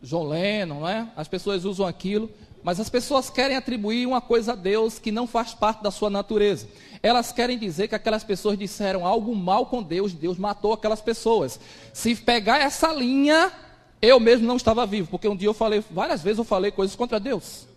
[0.01, 1.07] João Lennon, não é?
[1.15, 2.29] As pessoas usam aquilo,
[2.63, 6.09] mas as pessoas querem atribuir uma coisa a Deus que não faz parte da sua
[6.09, 6.67] natureza.
[7.01, 11.59] Elas querem dizer que aquelas pessoas disseram algo mal com Deus, Deus matou aquelas pessoas.
[11.93, 13.51] Se pegar essa linha,
[14.01, 16.95] eu mesmo não estava vivo, porque um dia eu falei, várias vezes eu falei coisas
[16.95, 17.67] contra Deus.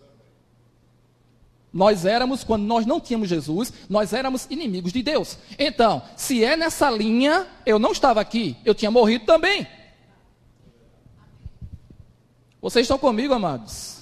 [1.72, 5.38] Nós éramos, quando nós não tínhamos Jesus, nós éramos inimigos de Deus.
[5.56, 9.66] Então, se é nessa linha, eu não estava aqui, eu tinha morrido também.
[12.60, 14.00] Vocês estão comigo, amados?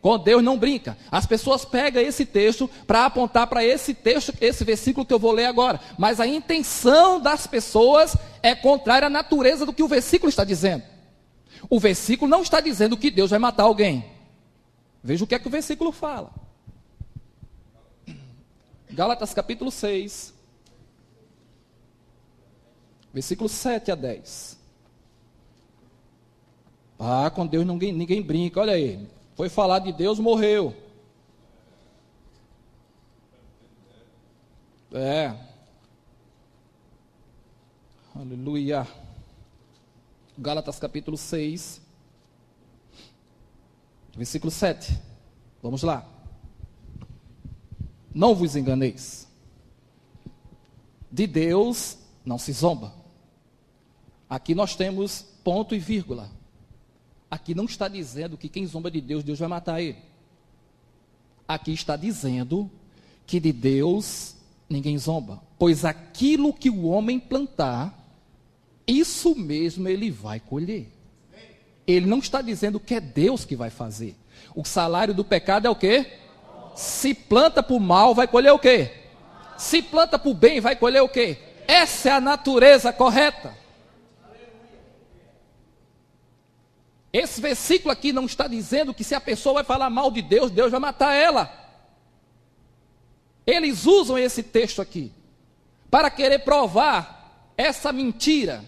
[0.00, 0.96] Com Deus não brinca.
[1.10, 5.32] As pessoas pegam esse texto para apontar para esse texto, esse versículo que eu vou
[5.32, 5.80] ler agora.
[5.98, 10.84] Mas a intenção das pessoas é contrária à natureza do que o versículo está dizendo.
[11.68, 14.04] O versículo não está dizendo que Deus vai matar alguém.
[15.02, 16.32] Veja o que é que o versículo fala.
[18.90, 20.34] Gálatas capítulo 6,
[23.12, 24.57] versículo 7 a 10.
[26.98, 29.08] Ah, com Deus ninguém, ninguém brinca, olha aí.
[29.36, 30.74] Foi falar de Deus, morreu.
[34.92, 35.32] É.
[38.14, 38.86] Aleluia.
[40.36, 41.80] Gálatas capítulo 6,
[44.16, 44.98] versículo 7.
[45.62, 46.04] Vamos lá.
[48.12, 49.28] Não vos enganeis.
[51.10, 52.92] De Deus não se zomba.
[54.28, 56.37] Aqui nós temos ponto e vírgula.
[57.30, 59.98] Aqui não está dizendo que quem zomba de Deus, Deus vai matar ele.
[61.46, 62.70] Aqui está dizendo
[63.26, 64.34] que de Deus
[64.68, 65.42] ninguém zomba.
[65.58, 67.94] Pois aquilo que o homem plantar,
[68.86, 70.88] isso mesmo ele vai colher.
[71.86, 74.14] Ele não está dizendo que é Deus que vai fazer.
[74.54, 76.06] O salário do pecado é o quê?
[76.74, 78.92] Se planta para o mal, vai colher o quê?
[79.56, 81.38] Se planta para o bem, vai colher o quê?
[81.66, 83.54] Essa é a natureza correta.
[87.12, 90.50] Esse versículo aqui não está dizendo que se a pessoa vai falar mal de Deus,
[90.50, 91.50] Deus vai matar ela.
[93.46, 95.12] Eles usam esse texto aqui
[95.90, 98.62] para querer provar essa mentira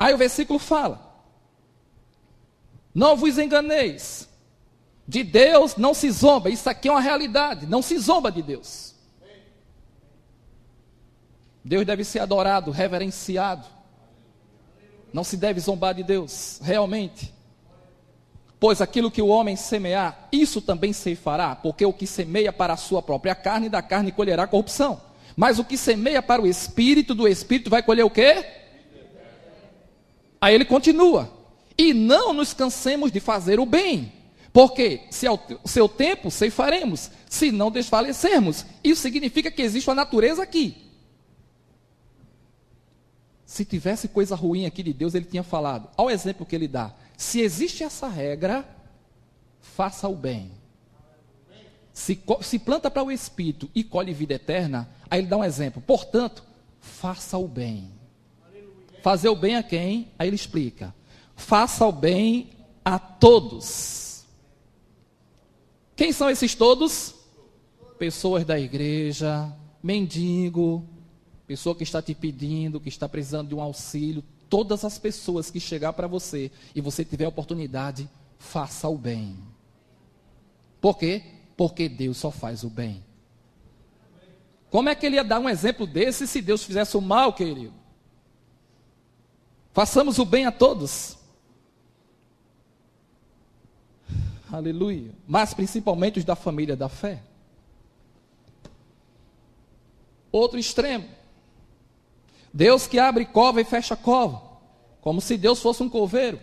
[0.00, 0.98] Aí o versículo fala:
[2.94, 4.26] Não vos enganeis,
[5.06, 6.48] de Deus não se zomba.
[6.48, 8.94] Isso aqui é uma realidade, não se zomba de Deus.
[11.62, 13.66] Deus deve ser adorado, reverenciado.
[15.12, 17.32] Não se deve zombar de Deus, realmente.
[18.60, 22.74] Pois aquilo que o homem semear, isso também se fará, porque o que semeia para
[22.74, 25.00] a sua própria carne, da carne colherá corrupção.
[25.34, 28.44] Mas o que semeia para o espírito, do espírito vai colher o quê?
[30.40, 31.30] Aí ele continua:
[31.78, 34.12] E não nos cansemos de fazer o bem,
[34.52, 38.66] porque se ao seu tempo ceifaremos, se não desfalecermos.
[38.84, 40.89] Isso significa que existe uma natureza aqui.
[43.50, 45.88] Se tivesse coisa ruim aqui de Deus, ele tinha falado.
[45.96, 48.64] Ao exemplo que ele dá: se existe essa regra,
[49.58, 50.52] faça o bem.
[51.92, 55.82] Se, se planta para o espírito e colhe vida eterna, aí ele dá um exemplo.
[55.84, 56.44] Portanto,
[56.78, 57.90] faça o bem.
[59.02, 60.12] Fazer o bem a quem?
[60.16, 60.94] Aí ele explica.
[61.34, 62.50] Faça o bem
[62.84, 64.26] a todos.
[65.96, 67.16] Quem são esses todos?
[67.98, 70.88] Pessoas da igreja, mendigo,
[71.50, 75.58] pessoa que está te pedindo, que está precisando de um auxílio, todas as pessoas que
[75.58, 79.36] chegar para você e você tiver oportunidade, faça o bem.
[80.80, 81.24] Por quê?
[81.56, 83.04] Porque Deus só faz o bem.
[84.70, 87.74] Como é que ele ia dar um exemplo desse se Deus fizesse o mal, querido?
[89.72, 91.18] Façamos o bem a todos.
[94.52, 95.10] Aleluia.
[95.26, 97.20] Mas principalmente os da família da fé.
[100.30, 101.18] Outro extremo.
[102.52, 104.42] Deus que abre cova e fecha cova.
[105.00, 106.40] Como se Deus fosse um coveiro.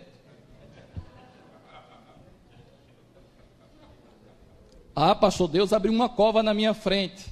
[4.94, 7.26] Ah, pastor, Deus abriu uma cova na minha frente.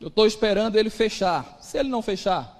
[0.00, 1.58] Eu estou esperando ele fechar.
[1.60, 2.54] Se ele não fechar,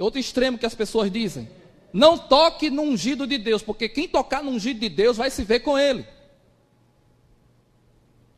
[0.00, 1.48] Outro extremo que as pessoas dizem:
[1.92, 5.44] não toque no ungido de Deus, porque quem tocar no ungido de Deus vai se
[5.44, 6.06] ver com ele,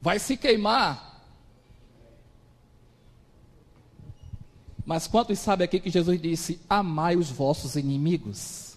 [0.00, 1.11] vai se queimar.
[4.84, 8.76] Mas quantos sabem aqui que Jesus disse: Amai os vossos inimigos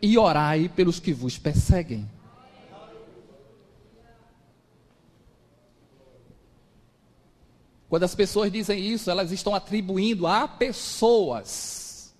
[0.00, 2.08] e orai pelos que vos perseguem?
[7.90, 12.14] Quando as pessoas dizem isso, elas estão atribuindo a pessoas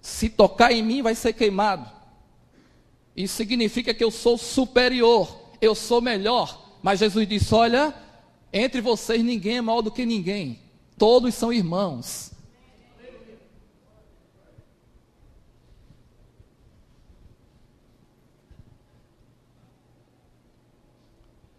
[0.00, 1.88] Se tocar em mim, vai ser queimado.
[3.16, 6.78] Isso significa que eu sou superior, eu sou melhor.
[6.82, 7.94] Mas Jesus disse: Olha,
[8.52, 10.61] entre vocês ninguém é maior do que ninguém,
[11.02, 12.30] todos são irmãos.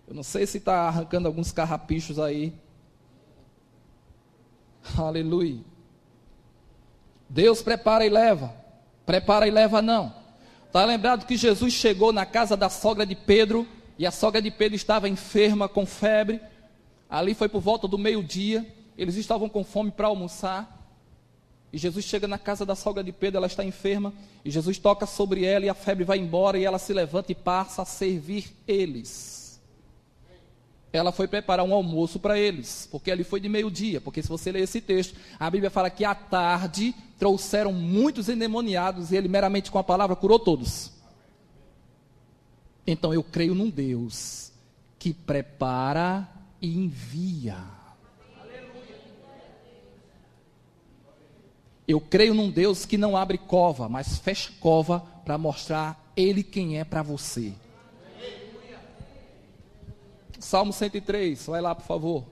[0.08, 2.54] Eu não sei se está arrancando alguns carrapichos aí.
[4.98, 5.60] Aleluia.
[7.28, 8.56] Deus prepara e leva.
[9.06, 10.16] Prepara e leva não.
[10.68, 13.68] Está lembrado que Jesus chegou na casa da sogra de Pedro
[14.00, 16.40] e a sogra de Pedro estava enferma com febre.
[17.10, 18.83] Ali foi por volta do meio-dia.
[18.98, 20.82] Eles estavam com fome para almoçar.
[21.72, 24.14] E Jesus chega na casa da sogra de Pedro, ela está enferma.
[24.46, 26.58] E Jesus toca sobre ela e a febre vai embora.
[26.58, 29.62] E ela se levanta e passa a servir eles.
[30.94, 34.00] Ela foi preparar um almoço para eles, porque ali foi de meio-dia.
[34.00, 39.12] Porque se você ler esse texto, a Bíblia fala que à tarde trouxeram muitos endemoniados
[39.12, 40.92] e ele meramente com a palavra curou todos.
[42.86, 44.52] Então eu creio num Deus
[45.00, 46.30] que prepara
[46.62, 47.58] e envia.
[51.88, 56.80] Eu creio num Deus que não abre cova, mas fecha cova para mostrar Ele quem
[56.80, 57.54] é para você.
[60.40, 62.26] Salmo 103, vai lá por favor.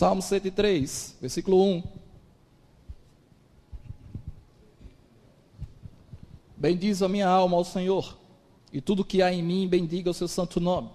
[0.00, 1.82] Salmo 103, versículo 1.
[6.56, 8.16] Bendiz a minha alma ao Senhor,
[8.72, 10.88] e tudo que há em mim, bendiga o seu santo nome.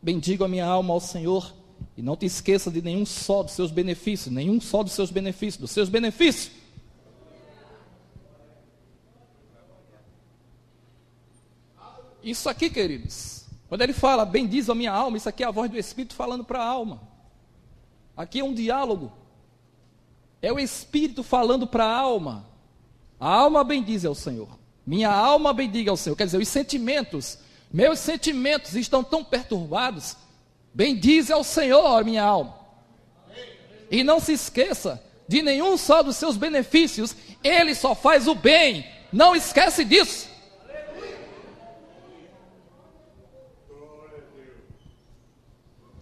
[0.00, 1.52] Bendiga a minha alma ao Senhor,
[1.96, 5.60] e não te esqueça de nenhum só dos seus benefícios, nenhum só dos seus benefícios,
[5.60, 6.52] dos seus benefícios.
[12.22, 15.68] Isso aqui, queridos, quando ele fala, bendiz a minha alma, isso aqui é a voz
[15.68, 17.15] do Espírito falando para a alma.
[18.16, 19.12] Aqui é um diálogo.
[20.40, 22.46] É o Espírito falando para a alma.
[23.20, 24.48] A alma bendiz ao Senhor.
[24.86, 26.16] Minha alma bendiga ao Senhor.
[26.16, 27.38] Quer dizer, os sentimentos,
[27.72, 30.16] meus sentimentos estão tão perturbados.
[30.72, 32.54] Bendize ao Senhor, minha alma.
[33.90, 37.14] E não se esqueça de nenhum só dos seus benefícios.
[37.42, 38.86] Ele só faz o bem.
[39.12, 40.28] Não esquece disso.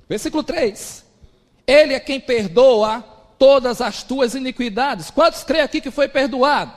[0.08, 1.03] Versículo 3.
[1.66, 3.02] Ele é quem perdoa
[3.38, 5.10] todas as tuas iniquidades.
[5.10, 6.72] Quantos creem aqui que foi perdoado?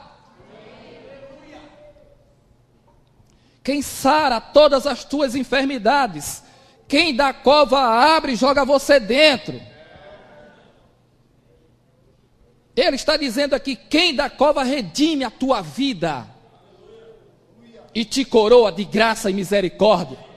[3.62, 6.42] Quem sara todas as tuas enfermidades.
[6.86, 7.78] Quem da cova
[8.16, 9.60] abre e joga você dentro.
[12.74, 16.26] Ele está dizendo aqui: quem da cova redime a tua vida
[17.94, 20.27] e te coroa de graça e misericórdia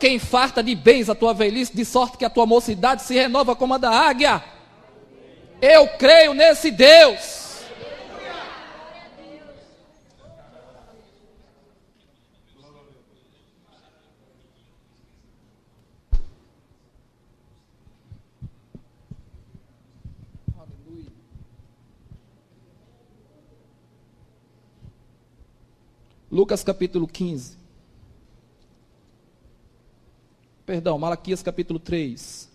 [0.00, 3.54] quem farta de bens a tua velhice, de sorte que a tua mocidade se renova
[3.54, 4.42] como a da águia.
[5.60, 7.38] Eu creio nesse Deus.
[26.32, 27.59] Lucas capítulo 15.
[30.70, 32.48] Perdão, Malaquias capítulo 3.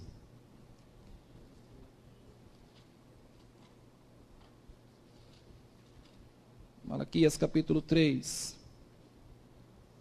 [6.85, 8.55] Malaquias capítulo 3,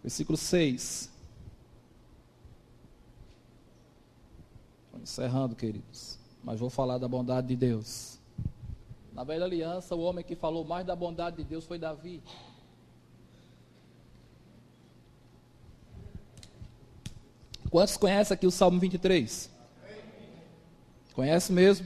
[0.01, 1.11] versículo 6.
[4.85, 6.17] Estou encerrando, queridos.
[6.41, 8.17] Mas vou falar da bondade de Deus.
[9.11, 12.23] Na velha aliança, o homem que falou mais da bondade de Deus foi Davi.
[17.75, 19.49] Quantos conhecem aqui o Salmo 23?
[21.13, 21.85] Conhece mesmo?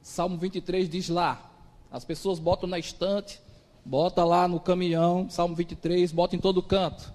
[0.00, 1.52] Salmo 23 diz lá.
[1.92, 3.38] As pessoas botam na estante,
[3.84, 7.12] bota lá no caminhão, Salmo 23, bota em todo canto.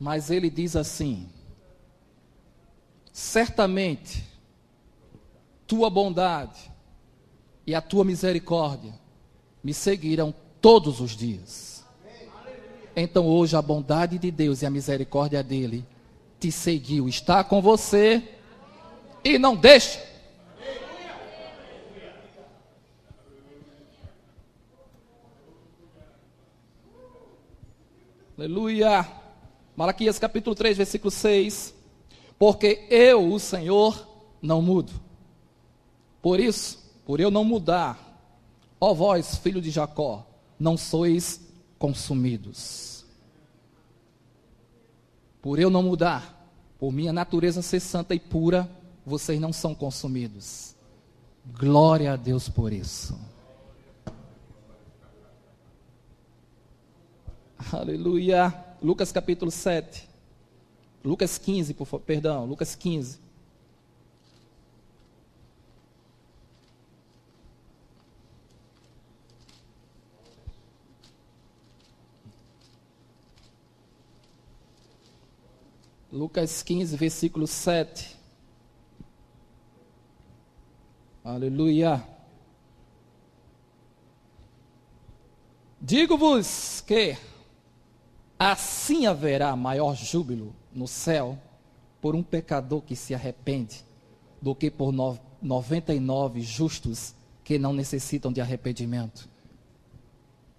[0.00, 1.28] Mas ele diz assim:
[3.12, 4.24] Certamente
[5.64, 6.72] tua bondade
[7.64, 8.98] e a tua misericórdia
[9.62, 11.84] me seguirão todos os dias.
[12.96, 15.86] Então hoje a bondade de Deus e a misericórdia dele
[16.38, 18.22] te seguiu, está com você
[19.24, 20.04] e não deixa.
[28.38, 29.06] Aleluia.
[29.74, 31.74] Malaquias capítulo 3, versículo 6.
[32.38, 34.06] Porque eu, o Senhor,
[34.42, 34.92] não mudo.
[36.20, 38.06] Por isso, por eu não mudar,
[38.80, 40.26] Ó vós, filho de Jacó,
[40.58, 41.40] não sois
[41.78, 42.95] consumidos.
[45.46, 48.68] Por eu não mudar, por minha natureza ser santa e pura,
[49.06, 50.74] vocês não são consumidos.
[51.56, 53.16] Glória a Deus por isso.
[57.72, 58.52] Aleluia.
[58.82, 60.08] Lucas capítulo 7.
[61.04, 63.20] Lucas 15, por favor, perdão, Lucas 15.
[76.12, 78.16] Lucas 15, versículo 7.
[81.24, 82.06] Aleluia.
[85.80, 87.16] Digo-vos que
[88.38, 91.36] assim haverá maior júbilo no céu
[92.00, 93.84] por um pecador que se arrepende
[94.40, 99.28] do que por no, 99 justos que não necessitam de arrependimento.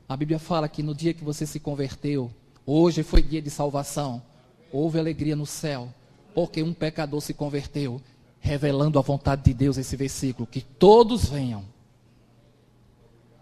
[0.10, 2.32] A Bíblia fala que no dia que você se converteu,
[2.66, 4.22] hoje foi dia de salvação,
[4.72, 5.94] houve alegria no céu,
[6.34, 8.02] porque um pecador se converteu,
[8.40, 11.66] revelando a vontade de Deus esse versículo, que todos venham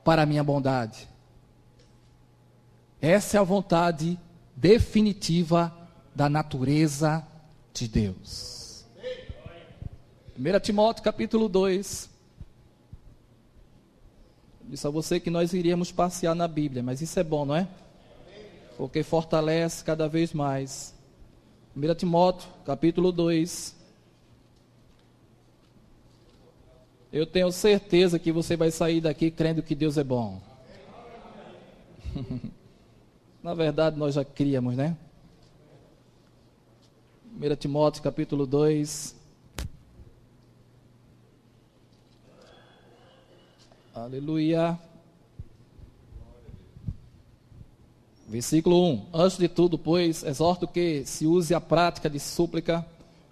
[0.03, 1.07] para a minha bondade.
[3.01, 4.17] Essa é a vontade
[4.55, 5.75] definitiva
[6.15, 7.25] da natureza
[7.73, 8.85] de Deus.
[10.37, 12.09] 1 Timóteo capítulo 2.
[14.67, 17.67] Disse a você que nós iríamos passear na Bíblia, mas isso é bom, não é?
[18.77, 20.93] Porque fortalece cada vez mais.
[21.75, 23.75] 1 Timóteo capítulo 2.
[27.11, 30.41] Eu tenho certeza que você vai sair daqui crendo que Deus é bom.
[33.43, 34.95] Na verdade, nós já criamos, né?
[37.35, 39.13] 1 Timóteo capítulo 2.
[43.93, 44.79] Aleluia.
[48.27, 49.05] Versículo 1.
[49.13, 52.85] Antes de tudo, pois, exorto que se use a prática de súplica,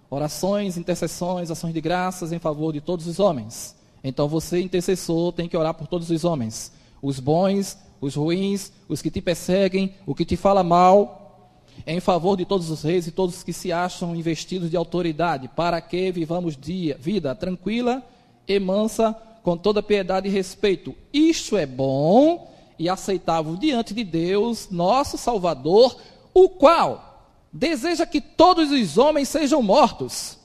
[0.08, 3.74] orações, intercessões, ações de graças em favor de todos os homens.
[4.04, 6.72] Então você, intercessor, tem que orar por todos os homens,
[7.02, 11.50] os bons, os ruins, os que te perseguem, o que te fala mal,
[11.84, 15.80] em favor de todos os reis e todos que se acham investidos de autoridade, para
[15.80, 18.02] que vivamos dia, vida tranquila
[18.46, 20.94] e mansa, com toda piedade e respeito.
[21.12, 25.96] Isto é bom e aceitável diante de Deus, nosso Salvador,
[26.32, 30.38] o qual deseja que todos os homens sejam mortos.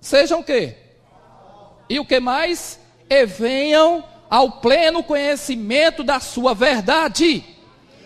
[0.00, 0.76] Sejam o quê?
[1.88, 2.78] E o que mais?
[3.08, 7.44] E venham ao pleno conhecimento da sua verdade.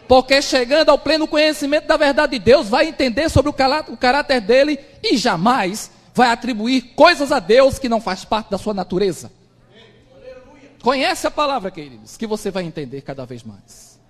[0.06, 3.54] Porque chegando ao pleno conhecimento da verdade de Deus, vai entender sobre o
[3.92, 8.58] o caráter dele e jamais vai atribuir coisas a Deus que não faz parte da
[8.58, 9.30] sua natureza.
[10.88, 14.00] Conhece a palavra, queridos, que você vai entender cada vez mais.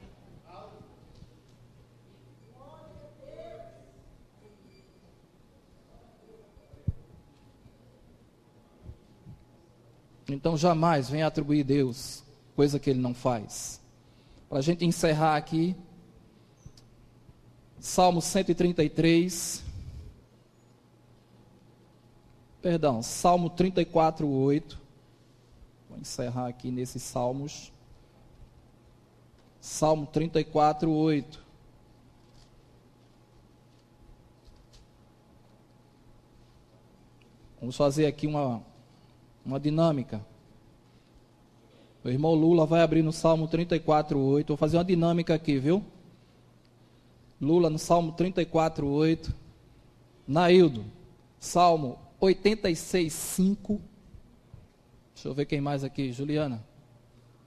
[10.29, 12.23] Então jamais venha atribuir Deus
[12.55, 13.81] coisa que ele não faz.
[14.49, 15.75] Para a gente encerrar aqui,
[17.81, 19.65] Salmo 133.
[22.63, 24.88] Perdão, Salmo 34, 8.
[25.99, 27.73] Encerrar aqui nesses salmos.
[29.61, 31.45] Salmo 34, 8.
[37.61, 38.63] Vamos fazer aqui uma,
[39.45, 40.25] uma dinâmica.
[42.05, 44.47] O irmão Lula vai abrir no Salmo 34, 8.
[44.47, 45.85] Vou fazer uma dinâmica aqui, viu?
[47.41, 49.35] Lula no Salmo 34, 8.
[50.27, 50.85] Naildo,
[51.41, 53.81] Salmo 86, 5.
[55.19, 56.13] Deixa eu ver quem mais aqui.
[56.13, 56.65] Juliana.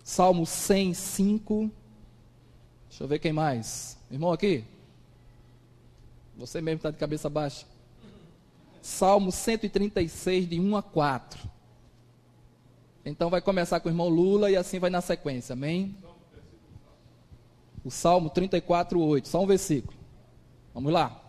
[0.04, 1.72] Salmo 100, 5.
[2.90, 3.98] Deixa eu ver quem mais.
[4.12, 4.66] Irmão aqui.
[6.36, 7.66] Você mesmo está de cabeça baixa.
[8.82, 11.50] Salmo 136, de 1 a 4.
[13.06, 15.54] Então vai começar com o irmão Lula e assim vai na sequência.
[15.54, 15.96] Amém?
[17.86, 19.30] O Salmo 34, 8.
[19.30, 19.98] Só um versículo.
[20.74, 21.24] Vamos lá.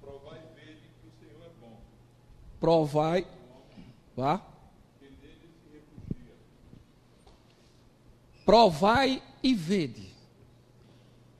[0.00, 1.78] Provai e vede que o Senhor é bom.
[2.58, 3.24] Provai.
[4.16, 4.55] Vá.
[8.46, 10.14] Provai e vede.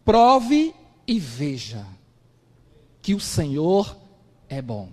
[0.04, 0.74] Prove
[1.06, 1.86] e veja
[3.00, 3.96] que o Senhor
[4.48, 4.90] é bom.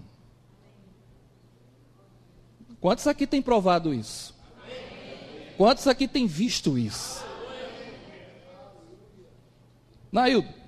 [2.80, 4.36] Quantos aqui têm provado isso?
[5.57, 7.26] Quantos aqui têm visto isso?
[10.11, 10.62] Naildo.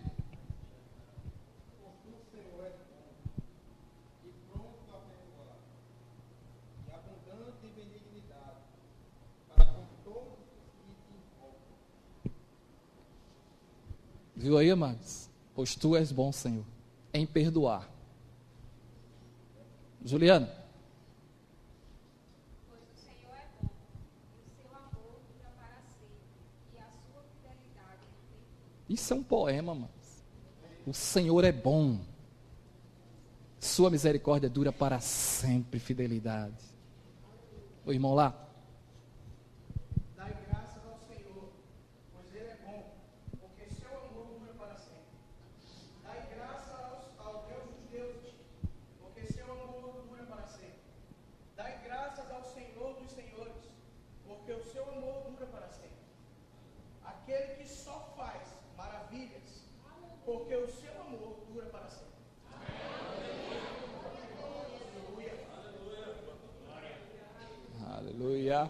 [14.46, 15.28] Viu aí, amados?
[15.56, 16.64] Pois tu és bom, Senhor,
[17.12, 17.90] em perdoar.
[20.04, 20.48] Juliano.
[22.70, 23.70] Pois o Senhor é bom,
[24.38, 28.06] e o seu amor dura para sempre, e a sua fidelidade
[28.88, 30.24] é Isso é um poema, amados.
[30.86, 32.00] O Senhor é bom.
[33.60, 36.64] Sua misericórdia dura para sempre, fidelidade.
[37.84, 38.48] O irmão lá.
[40.16, 41.50] Dai graças ao Senhor,
[42.14, 42.94] pois Ele é bom,
[43.40, 45.18] porque seu amor dura para sempre.
[46.04, 48.34] Dai graças aos- ao Deus dos deuses,
[49.02, 50.80] porque seu amor dura para sempre.
[51.56, 53.64] Dai graças ao Senhor dos senhores,
[54.28, 56.06] porque o seu amor dura para sempre.
[57.04, 58.42] Aquele que só faz
[58.78, 59.64] maravilhas,
[60.24, 62.06] porque o seu amor dura para sempre.
[67.98, 68.70] Aleluia.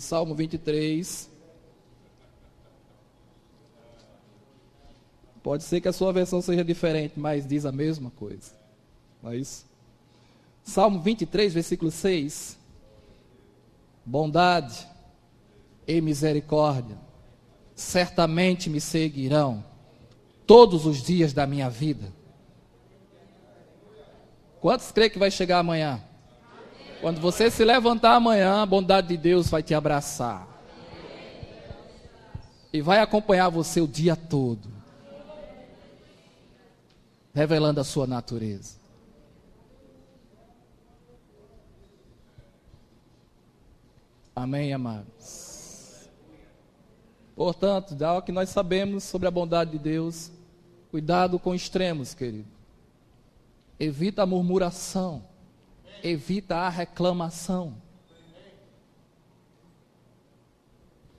[0.00, 1.28] E o Salmo 23.
[5.42, 8.52] Pode ser que a sua versão seja diferente, mas diz a mesma coisa.
[9.22, 9.66] Não é isso?
[10.62, 12.58] Salmo 23, versículo 6.
[14.02, 14.88] Bondade
[15.86, 16.96] e misericórdia
[17.74, 19.62] certamente me seguirão
[20.46, 22.10] todos os dias da minha vida.
[24.62, 26.02] Quantos creem que vai chegar amanhã?
[27.00, 30.46] Quando você se levantar amanhã, a bondade de Deus vai te abraçar.
[32.70, 34.68] E vai acompanhar você o dia todo.
[37.32, 38.78] Revelando a sua natureza.
[44.36, 46.08] Amém, amados.
[47.34, 50.30] Portanto, dá o que nós sabemos sobre a bondade de Deus.
[50.90, 52.48] Cuidado com extremos, querido.
[53.78, 55.29] Evita a murmuração.
[56.02, 57.76] Evita a reclamação.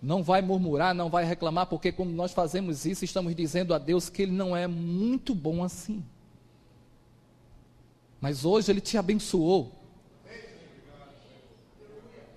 [0.02, 4.10] Não vai murmurar, não vai reclamar, porque quando nós fazemos isso, estamos dizendo a Deus
[4.10, 6.04] que Ele não é muito bom assim.
[8.20, 9.72] Mas hoje Ele te abençoou.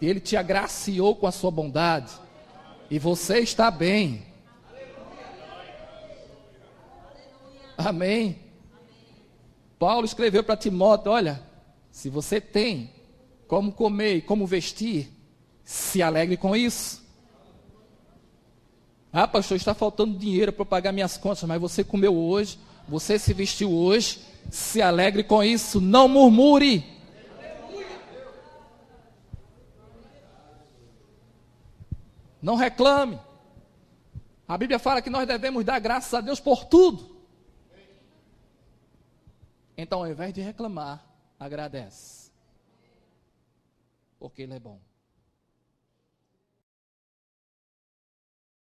[0.01, 2.13] E Ele te agraciou com a sua bondade.
[2.91, 4.27] E você está bem.
[7.79, 8.39] Amém.
[9.79, 11.43] Paulo escreveu para Timóteo: olha,
[11.95, 12.91] se você tem
[13.47, 15.09] como comer e como vestir,
[15.63, 17.05] se alegre com isso.
[19.13, 23.33] Ah, pastor, está faltando dinheiro para pagar minhas contas, mas você comeu hoje, você se
[23.33, 24.19] vestiu hoje,
[24.51, 26.85] se alegre com isso, não murmure.
[32.43, 33.21] Não reclame.
[34.49, 37.23] A Bíblia fala que nós devemos dar graças a Deus por tudo.
[39.79, 41.14] Então, ao invés de reclamar,
[41.45, 42.33] agradece.
[44.19, 44.81] Porque Ele é bom.